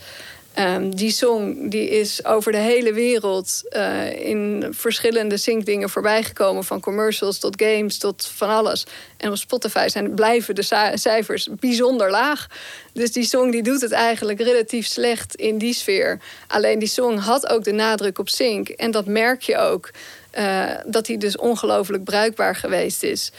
Ehm, 0.53 0.89
die 0.89 1.11
song 1.11 1.69
die 1.69 1.89
is 1.89 2.25
over 2.25 2.51
de 2.51 2.57
hele 2.57 2.93
wereld 2.93 3.63
uh, 3.69 4.27
in 4.27 4.67
verschillende 4.69 5.37
zinkdingen 5.37 5.89
voorbijgekomen. 5.89 6.63
Van 6.63 6.79
commercials 6.79 7.39
tot 7.39 7.61
games 7.63 7.97
tot 7.97 8.25
van 8.35 8.49
alles. 8.49 8.85
En 9.17 9.29
op 9.29 9.37
Spotify 9.37 9.87
zijn, 9.87 10.13
blijven 10.13 10.55
de 10.55 10.91
cijfers 10.93 11.49
bijzonder 11.59 12.09
laag. 12.09 12.47
Dus 12.93 13.11
die 13.11 13.23
song 13.23 13.51
die 13.51 13.63
doet 13.63 13.81
het 13.81 13.91
eigenlijk 13.91 14.39
relatief 14.39 14.85
slecht 14.87 15.35
in 15.35 15.57
die 15.57 15.73
sfeer. 15.73 16.19
Alleen 16.47 16.79
die 16.79 16.87
song 16.87 17.17
had 17.17 17.49
ook 17.49 17.63
de 17.63 17.71
nadruk 17.71 18.19
op 18.19 18.29
sync. 18.29 18.69
En 18.69 18.91
dat 18.91 19.05
merk 19.05 19.41
je 19.41 19.57
ook. 19.57 19.89
Uh, 20.37 20.69
dat 20.85 21.07
hij 21.07 21.17
dus 21.17 21.37
ongelooflijk 21.37 22.03
bruikbaar 22.03 22.55
geweest 22.55 23.03
is. 23.03 23.31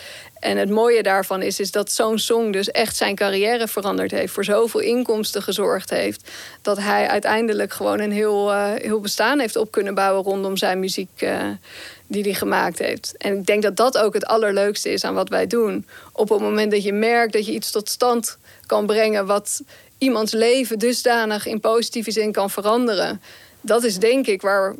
En 0.43 0.57
het 0.57 0.71
mooie 0.71 1.03
daarvan 1.03 1.43
is, 1.43 1.61
is 1.61 1.71
dat 1.71 1.93
zo'n 1.93 2.19
song 2.19 2.53
dus 2.53 2.71
echt 2.71 2.97
zijn 2.97 3.15
carrière 3.15 3.69
veranderd 3.69 4.11
heeft. 4.11 4.33
Voor 4.33 4.45
zoveel 4.45 4.81
inkomsten 4.81 5.43
gezorgd 5.43 5.91
heeft. 5.91 6.31
Dat 6.63 6.79
hij 6.79 7.09
uiteindelijk 7.09 7.73
gewoon 7.73 8.01
een 8.01 8.13
heel, 8.13 8.51
uh, 8.51 8.71
heel 8.75 9.01
bestaan 9.01 9.39
heeft 9.39 9.57
op 9.57 9.71
kunnen 9.71 9.95
bouwen 9.95 10.25
rondom 10.25 10.57
zijn 10.57 10.81
muziek 10.81 11.09
uh, 11.19 11.49
die 12.07 12.23
hij 12.23 12.35
gemaakt 12.35 12.79
heeft. 12.79 13.15
En 13.19 13.39
ik 13.39 13.47
denk 13.47 13.63
dat 13.63 13.77
dat 13.77 13.99
ook 13.99 14.15
het 14.15 14.27
allerleukste 14.27 14.93
is 14.93 15.05
aan 15.05 15.15
wat 15.15 15.29
wij 15.29 15.47
doen. 15.47 15.87
Op 16.13 16.29
het 16.29 16.41
moment 16.41 16.71
dat 16.71 16.83
je 16.83 16.93
merkt 16.93 17.33
dat 17.33 17.47
je 17.47 17.53
iets 17.53 17.71
tot 17.71 17.89
stand 17.89 18.39
kan 18.67 18.87
brengen 18.87 19.27
wat 19.27 19.63
iemands 19.99 20.33
leven 20.33 20.79
dusdanig 20.79 21.47
in 21.47 21.61
positieve 21.61 22.11
zin 22.11 22.33
kan 22.33 22.51
veranderen. 22.51 23.21
Dat 23.61 23.85
is 23.85 23.99
denk 23.99 24.27
ik 24.27 24.43
waar 24.43 24.75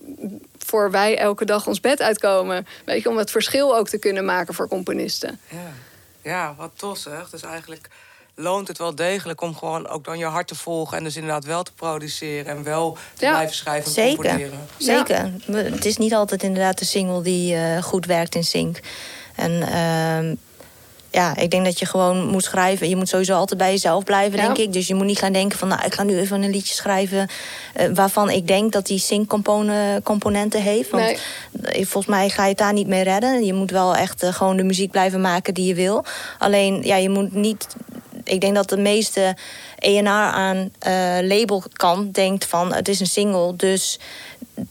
voor 0.67 0.91
wij 0.91 1.19
elke 1.19 1.45
dag 1.45 1.67
ons 1.67 1.81
bed 1.81 2.03
uitkomen. 2.03 2.67
Weet 2.85 3.03
je, 3.03 3.09
om 3.09 3.17
het 3.17 3.31
verschil 3.31 3.77
ook 3.77 3.89
te 3.89 3.99
kunnen 3.99 4.25
maken 4.25 4.55
voor 4.55 4.69
componisten. 4.69 5.41
Ja, 5.49 5.73
ja 6.23 6.55
wat 6.57 6.71
tof 6.77 6.99
zeg. 6.99 7.31
Dus 7.31 7.43
eigenlijk 7.43 7.89
loont 8.35 8.69
het 8.69 8.79
wel 8.79 8.95
degelijk 8.95 9.41
om 9.41 9.57
gewoon 9.57 9.89
ook 9.89 10.05
dan 10.05 10.19
je 10.19 10.25
hart 10.25 10.49
te 10.49 10.55
volgen... 10.55 10.99
en 10.99 11.05
dus 11.05 11.17
inderdaad 11.17 11.45
wel 11.45 11.63
te 11.63 11.73
produceren 11.73 12.57
en 12.57 12.63
wel 12.63 12.97
te 13.15 13.27
blijven 13.27 13.55
schrijven 13.55 13.87
en 13.87 13.93
zeker. 13.93 14.17
componeren. 14.17 14.67
Zeker. 14.77 15.33
Het 15.73 15.85
is 15.85 15.97
niet 15.97 16.15
altijd 16.15 16.43
inderdaad 16.43 16.79
de 16.79 16.85
single 16.85 17.23
die 17.23 17.55
uh, 17.55 17.83
goed 17.83 18.07
werkt 18.07 18.35
in 18.35 18.45
sync. 18.45 18.81
En... 19.35 19.53
Uh, 19.53 20.37
ja, 21.13 21.37
ik 21.37 21.51
denk 21.51 21.65
dat 21.65 21.79
je 21.79 21.87
gewoon 21.87 22.27
moet 22.27 22.45
schrijven. 22.45 22.89
Je 22.89 22.97
moet 22.97 23.09
sowieso 23.09 23.35
altijd 23.35 23.59
bij 23.59 23.71
jezelf 23.71 24.05
blijven, 24.05 24.39
denk 24.39 24.57
ik. 24.57 24.73
Dus 24.73 24.87
je 24.87 24.95
moet 24.95 25.07
niet 25.07 25.19
gaan 25.19 25.33
denken 25.33 25.59
van... 25.59 25.69
nou, 25.69 25.85
ik 25.85 25.95
ga 25.95 26.03
nu 26.03 26.19
even 26.19 26.43
een 26.43 26.51
liedje 26.51 26.75
schrijven... 26.75 27.29
Uh, 27.81 27.87
waarvan 27.95 28.31
ik 28.31 28.47
denk 28.47 28.73
dat 28.73 28.87
die 28.87 28.99
sync-componenten 28.99 30.63
heeft. 30.63 30.91
Want 30.91 31.05
nee. 31.53 31.87
volgens 31.87 32.07
mij 32.07 32.29
ga 32.29 32.43
je 32.43 32.49
het 32.49 32.59
daar 32.59 32.73
niet 32.73 32.87
mee 32.87 33.03
redden. 33.03 33.45
Je 33.45 33.53
moet 33.53 33.71
wel 33.71 33.97
echt 33.97 34.25
uh, 34.25 34.33
gewoon 34.33 34.57
de 34.57 34.63
muziek 34.63 34.91
blijven 34.91 35.21
maken 35.21 35.55
die 35.55 35.67
je 35.67 35.75
wil. 35.75 36.05
Alleen, 36.39 36.83
ja, 36.83 36.97
je 36.97 37.09
moet 37.09 37.35
niet... 37.35 37.67
Ik 38.25 38.41
denk 38.41 38.55
dat 38.55 38.69
de 38.69 38.77
meeste 38.77 39.37
ENR 39.79 40.09
aan 40.09 40.57
uh, 40.87 41.19
labelkant 41.21 42.15
denkt 42.15 42.45
van... 42.45 42.75
het 42.75 42.89
is 42.89 43.01
een 43.01 43.07
single, 43.07 43.57
dus 43.57 43.99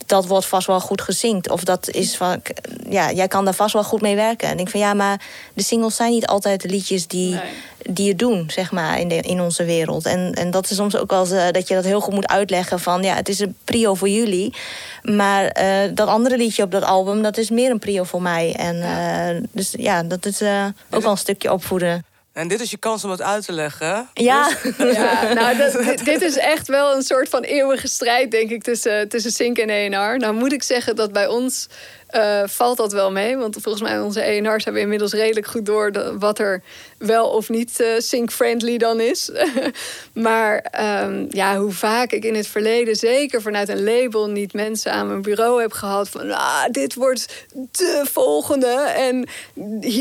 dat 0.05 0.27
wordt 0.27 0.45
vast 0.45 0.67
wel 0.67 0.79
goed 0.79 1.01
gezinkt. 1.01 1.49
Of 1.49 1.63
dat 1.63 1.89
is 1.89 2.17
van, 2.17 2.41
ja, 2.89 3.11
jij 3.11 3.27
kan 3.27 3.45
daar 3.45 3.53
vast 3.53 3.73
wel 3.73 3.83
goed 3.83 4.01
mee 4.01 4.15
werken. 4.15 4.47
En 4.47 4.51
ik 4.51 4.57
denk 4.57 4.69
van 4.69 4.79
ja, 4.79 4.93
maar 4.93 5.21
de 5.53 5.63
singles 5.63 5.95
zijn 5.95 6.11
niet 6.11 6.27
altijd 6.27 6.61
de 6.61 6.69
liedjes 6.69 7.07
die, 7.07 7.39
die 7.77 8.09
het 8.09 8.19
doen, 8.19 8.49
zeg 8.49 8.71
maar, 8.71 8.99
in, 8.99 9.07
de, 9.07 9.15
in 9.15 9.41
onze 9.41 9.63
wereld. 9.63 10.05
En, 10.05 10.33
en 10.33 10.51
dat 10.51 10.69
is 10.69 10.75
soms 10.75 10.95
ook 10.95 11.09
wel 11.09 11.27
uh, 11.27 11.49
dat 11.51 11.67
je 11.67 11.73
dat 11.73 11.83
heel 11.83 12.01
goed 12.01 12.13
moet 12.13 12.27
uitleggen 12.27 12.79
van 12.79 13.03
ja, 13.03 13.15
het 13.15 13.29
is 13.29 13.39
een 13.39 13.55
prio 13.63 13.93
voor 13.93 14.09
jullie. 14.09 14.53
Maar 15.01 15.61
uh, 15.61 15.95
dat 15.95 16.07
andere 16.07 16.37
liedje 16.37 16.63
op 16.63 16.71
dat 16.71 16.83
album, 16.83 17.21
dat 17.21 17.37
is 17.37 17.49
meer 17.49 17.71
een 17.71 17.79
prio 17.79 18.03
voor 18.03 18.21
mij. 18.21 18.55
En 18.55 18.77
ja. 18.77 19.33
Uh, 19.33 19.41
dus 19.51 19.73
ja, 19.77 20.03
dat 20.03 20.25
is 20.25 20.41
ook 20.89 21.01
wel 21.01 21.11
een 21.11 21.17
stukje 21.17 21.51
opvoeden. 21.51 22.05
En 22.33 22.47
dit 22.47 22.61
is 22.61 22.71
je 22.71 22.77
kans 22.77 23.03
om 23.03 23.11
het 23.11 23.21
uit 23.21 23.45
te 23.45 23.51
leggen. 23.51 24.09
Ja, 24.13 24.49
dus... 24.77 24.95
ja 24.95 25.33
nou, 25.33 25.57
dat, 25.57 25.73
dit, 26.03 26.21
is 26.21 26.37
echt 26.37 26.67
wel 26.67 26.95
een 26.95 27.03
soort 27.03 27.29
van 27.29 27.41
eeuwige 27.41 27.87
strijd, 27.87 28.31
denk 28.31 28.49
ik, 28.49 28.63
tussen, 28.63 29.09
tussen 29.09 29.31
Sync 29.31 29.57
en 29.57 29.69
ENR. 29.69 30.17
Nou 30.17 30.33
moet 30.33 30.53
ik 30.53 30.63
zeggen 30.63 30.95
dat 30.95 31.11
bij 31.11 31.27
ons 31.27 31.67
uh, 32.15 32.43
valt 32.45 32.77
dat 32.77 32.91
wel 32.91 33.11
mee. 33.11 33.37
Want 33.37 33.57
volgens 33.61 33.83
mij 33.83 33.99
onze 33.99 34.21
ENR's 34.21 34.63
hebben 34.63 34.81
inmiddels 34.81 35.13
redelijk 35.13 35.47
goed 35.47 35.65
door... 35.65 35.91
Wat 36.19 36.39
er 36.39 36.63
wel 36.97 37.27
of 37.27 37.49
niet 37.49 37.79
uh, 37.79 37.87
sync-friendly 37.97 38.77
dan 38.77 38.99
is. 38.99 39.31
maar 40.13 40.65
um, 41.03 41.27
ja, 41.29 41.57
hoe 41.57 41.71
vaak 41.71 42.11
ik 42.11 42.23
in 42.23 42.35
het 42.35 42.47
verleden, 42.47 42.95
zeker 42.95 43.41
vanuit 43.41 43.69
een 43.69 43.83
label... 43.83 44.29
niet 44.29 44.53
mensen 44.53 44.91
aan 44.91 45.07
mijn 45.07 45.21
bureau 45.21 45.61
heb 45.61 45.71
gehad 45.71 46.09
van... 46.09 46.31
Ah, 46.31 46.63
dit 46.71 46.93
wordt 46.95 47.45
de 47.71 48.05
volgende 48.11 48.91
en 48.95 49.27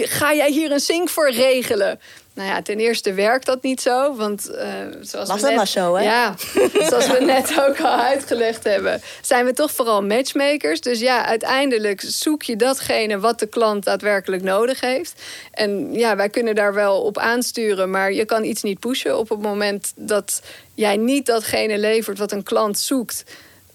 ga 0.03 0.35
jij 0.35 0.51
hier 0.51 0.73
een 0.73 0.81
sync 0.81 1.09
voor 1.09 1.31
regelen? 1.31 2.01
Nou 2.41 2.53
ja, 2.53 2.63
ten 2.63 2.79
eerste 2.79 3.13
werkt 3.13 3.47
dat 3.47 3.63
niet 3.63 3.81
zo. 3.81 4.17
Want 4.17 4.51
uh, 4.51 4.63
zoals 5.01 5.29
Was 5.29 5.41
we 5.41 5.47
net, 5.47 5.57
maar 5.57 5.67
zo, 5.67 5.95
hè? 5.95 6.03
Ja, 6.03 6.35
zoals 6.89 7.07
we 7.07 7.25
net 7.25 7.61
ook 7.69 7.81
al 7.81 7.97
uitgelegd 7.97 8.65
hebben, 8.65 9.03
zijn 9.21 9.45
we 9.45 9.53
toch 9.53 9.71
vooral 9.71 10.03
matchmakers. 10.03 10.81
Dus 10.81 11.01
ja, 11.01 11.27
uiteindelijk 11.27 12.01
zoek 12.01 12.43
je 12.43 12.57
datgene 12.57 13.19
wat 13.19 13.39
de 13.39 13.47
klant 13.47 13.85
daadwerkelijk 13.85 14.43
nodig 14.43 14.81
heeft. 14.81 15.23
En 15.51 15.93
ja, 15.93 16.17
wij 16.17 16.29
kunnen 16.29 16.55
daar 16.55 16.75
wel 16.75 17.03
op 17.03 17.19
aansturen, 17.19 17.91
maar 17.91 18.13
je 18.13 18.25
kan 18.25 18.45
iets 18.45 18.63
niet 18.63 18.81
pushen 18.81 19.19
op 19.19 19.29
het 19.29 19.43
moment 19.43 19.93
dat 19.97 20.43
jij 20.75 20.97
niet 20.97 21.27
datgene 21.27 21.79
levert 21.79 22.19
wat 22.19 22.33
een 22.33 22.43
klant 22.43 22.79
zoekt 22.79 23.25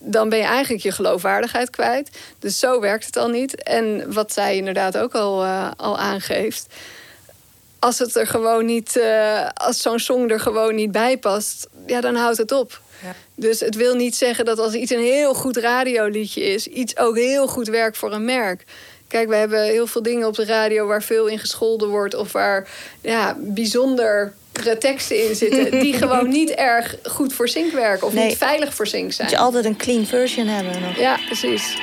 dan 0.07 0.29
ben 0.29 0.39
je 0.39 0.45
eigenlijk 0.45 0.83
je 0.83 0.91
geloofwaardigheid 0.91 1.69
kwijt. 1.69 2.09
Dus 2.39 2.59
zo 2.59 2.79
werkt 2.79 3.05
het 3.05 3.17
al 3.17 3.29
niet. 3.29 3.63
En 3.63 4.13
wat 4.13 4.33
zij 4.33 4.55
inderdaad 4.55 4.97
ook 4.97 5.13
al, 5.13 5.43
uh, 5.43 5.71
al 5.77 5.97
aangeeft 5.97 6.67
als 7.85 7.99
het 7.99 8.15
er 8.15 8.27
gewoon 8.27 8.65
niet, 8.65 8.95
uh, 8.95 9.49
als 9.53 9.81
zo'n 9.81 9.99
song 9.99 10.29
er 10.29 10.39
gewoon 10.39 10.75
niet 10.75 10.91
bij 10.91 11.17
past, 11.17 11.67
ja, 11.85 12.01
dan 12.01 12.15
houdt 12.15 12.37
het 12.37 12.51
op. 12.51 12.81
Ja. 13.03 13.15
Dus 13.35 13.59
het 13.59 13.75
wil 13.75 13.95
niet 13.95 14.15
zeggen 14.15 14.45
dat 14.45 14.59
als 14.59 14.73
iets 14.73 14.91
een 14.91 15.03
heel 15.03 15.33
goed 15.33 15.57
radioliedje 15.57 16.41
is, 16.41 16.67
iets 16.67 16.97
ook 16.97 17.15
heel 17.15 17.47
goed 17.47 17.67
werkt 17.67 17.97
voor 17.97 18.13
een 18.13 18.25
merk. 18.25 18.63
Kijk, 19.07 19.29
we 19.29 19.35
hebben 19.35 19.63
heel 19.63 19.87
veel 19.87 20.01
dingen 20.01 20.27
op 20.27 20.35
de 20.35 20.45
radio 20.45 20.87
waar 20.87 21.03
veel 21.03 21.27
in 21.27 21.39
gescholden 21.39 21.89
wordt 21.89 22.15
of 22.15 22.31
waar 22.31 22.69
ja, 23.01 23.37
bijzonder 23.39 24.33
teksten 24.79 25.27
in 25.29 25.35
zitten 25.35 25.79
die 25.79 25.93
gewoon 26.03 26.29
niet 26.29 26.49
erg 26.49 26.95
goed 27.03 27.33
voor 27.33 27.49
zink 27.49 27.71
werken 27.71 28.07
of 28.07 28.13
nee. 28.13 28.27
niet 28.27 28.37
veilig 28.37 28.73
voor 28.73 28.87
zink 28.87 29.13
zijn. 29.13 29.27
Moet 29.27 29.37
je 29.37 29.43
altijd 29.43 29.65
een 29.65 29.77
clean 29.77 30.05
version 30.05 30.47
hebben. 30.47 30.81
Nog. 30.81 30.97
Ja, 30.97 31.19
precies. 31.25 31.77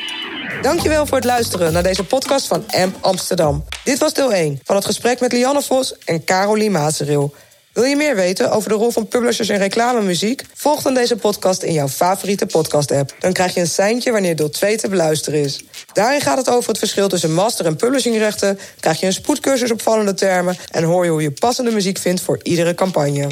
Dankjewel 0.61 1.07
voor 1.07 1.17
het 1.17 1.27
luisteren 1.27 1.73
naar 1.73 1.83
deze 1.83 2.05
podcast 2.05 2.47
van 2.47 2.65
AMP 2.67 2.97
Amsterdam. 3.01 3.65
Dit 3.85 3.99
was 3.99 4.15
deel 4.15 4.33
1 4.33 4.61
van 4.65 4.77
het 4.77 4.85
gesprek 4.85 5.21
met 5.21 5.33
Lianne 5.33 5.62
Vos 5.62 5.99
en 6.05 6.25
Caroline 6.25 6.79
Mazeril. 6.79 7.35
Wil 7.73 7.85
je 7.85 7.97
meer 7.97 8.15
weten 8.15 8.51
over 8.51 8.69
de 8.69 8.75
rol 8.75 8.91
van 8.91 9.09
publishers 9.09 9.49
in 9.49 9.59
reclamemuziek? 9.59 10.45
Volg 10.55 10.83
dan 10.83 10.95
deze 10.95 11.17
podcast 11.17 11.62
in 11.62 11.73
jouw 11.73 11.88
favoriete 11.88 12.47
podcast-app. 12.47 13.15
Dan 13.19 13.33
krijg 13.33 13.55
je 13.55 13.61
een 13.61 13.67
seintje 13.67 14.12
wanneer 14.12 14.37
deel 14.37 14.51
2 14.51 14.77
te 14.77 14.88
beluisteren 14.88 15.41
is. 15.41 15.65
Daarin 15.93 16.21
gaat 16.21 16.38
het 16.38 16.51
over 16.51 16.69
het 16.69 16.79
verschil 16.79 17.09
tussen 17.09 17.35
master- 17.35 17.67
en 17.67 17.77
publishingrechten... 17.77 18.59
krijg 18.81 19.01
je 19.01 19.07
een 19.07 19.12
spoedcursus 19.12 19.71
opvallende 19.71 20.15
termen... 20.15 20.57
en 20.71 20.83
hoor 20.83 21.05
je 21.05 21.11
hoe 21.11 21.23
je 21.23 21.31
passende 21.31 21.71
muziek 21.71 21.99
vindt 21.99 22.21
voor 22.21 22.41
iedere 22.43 22.75
campagne. 22.75 23.29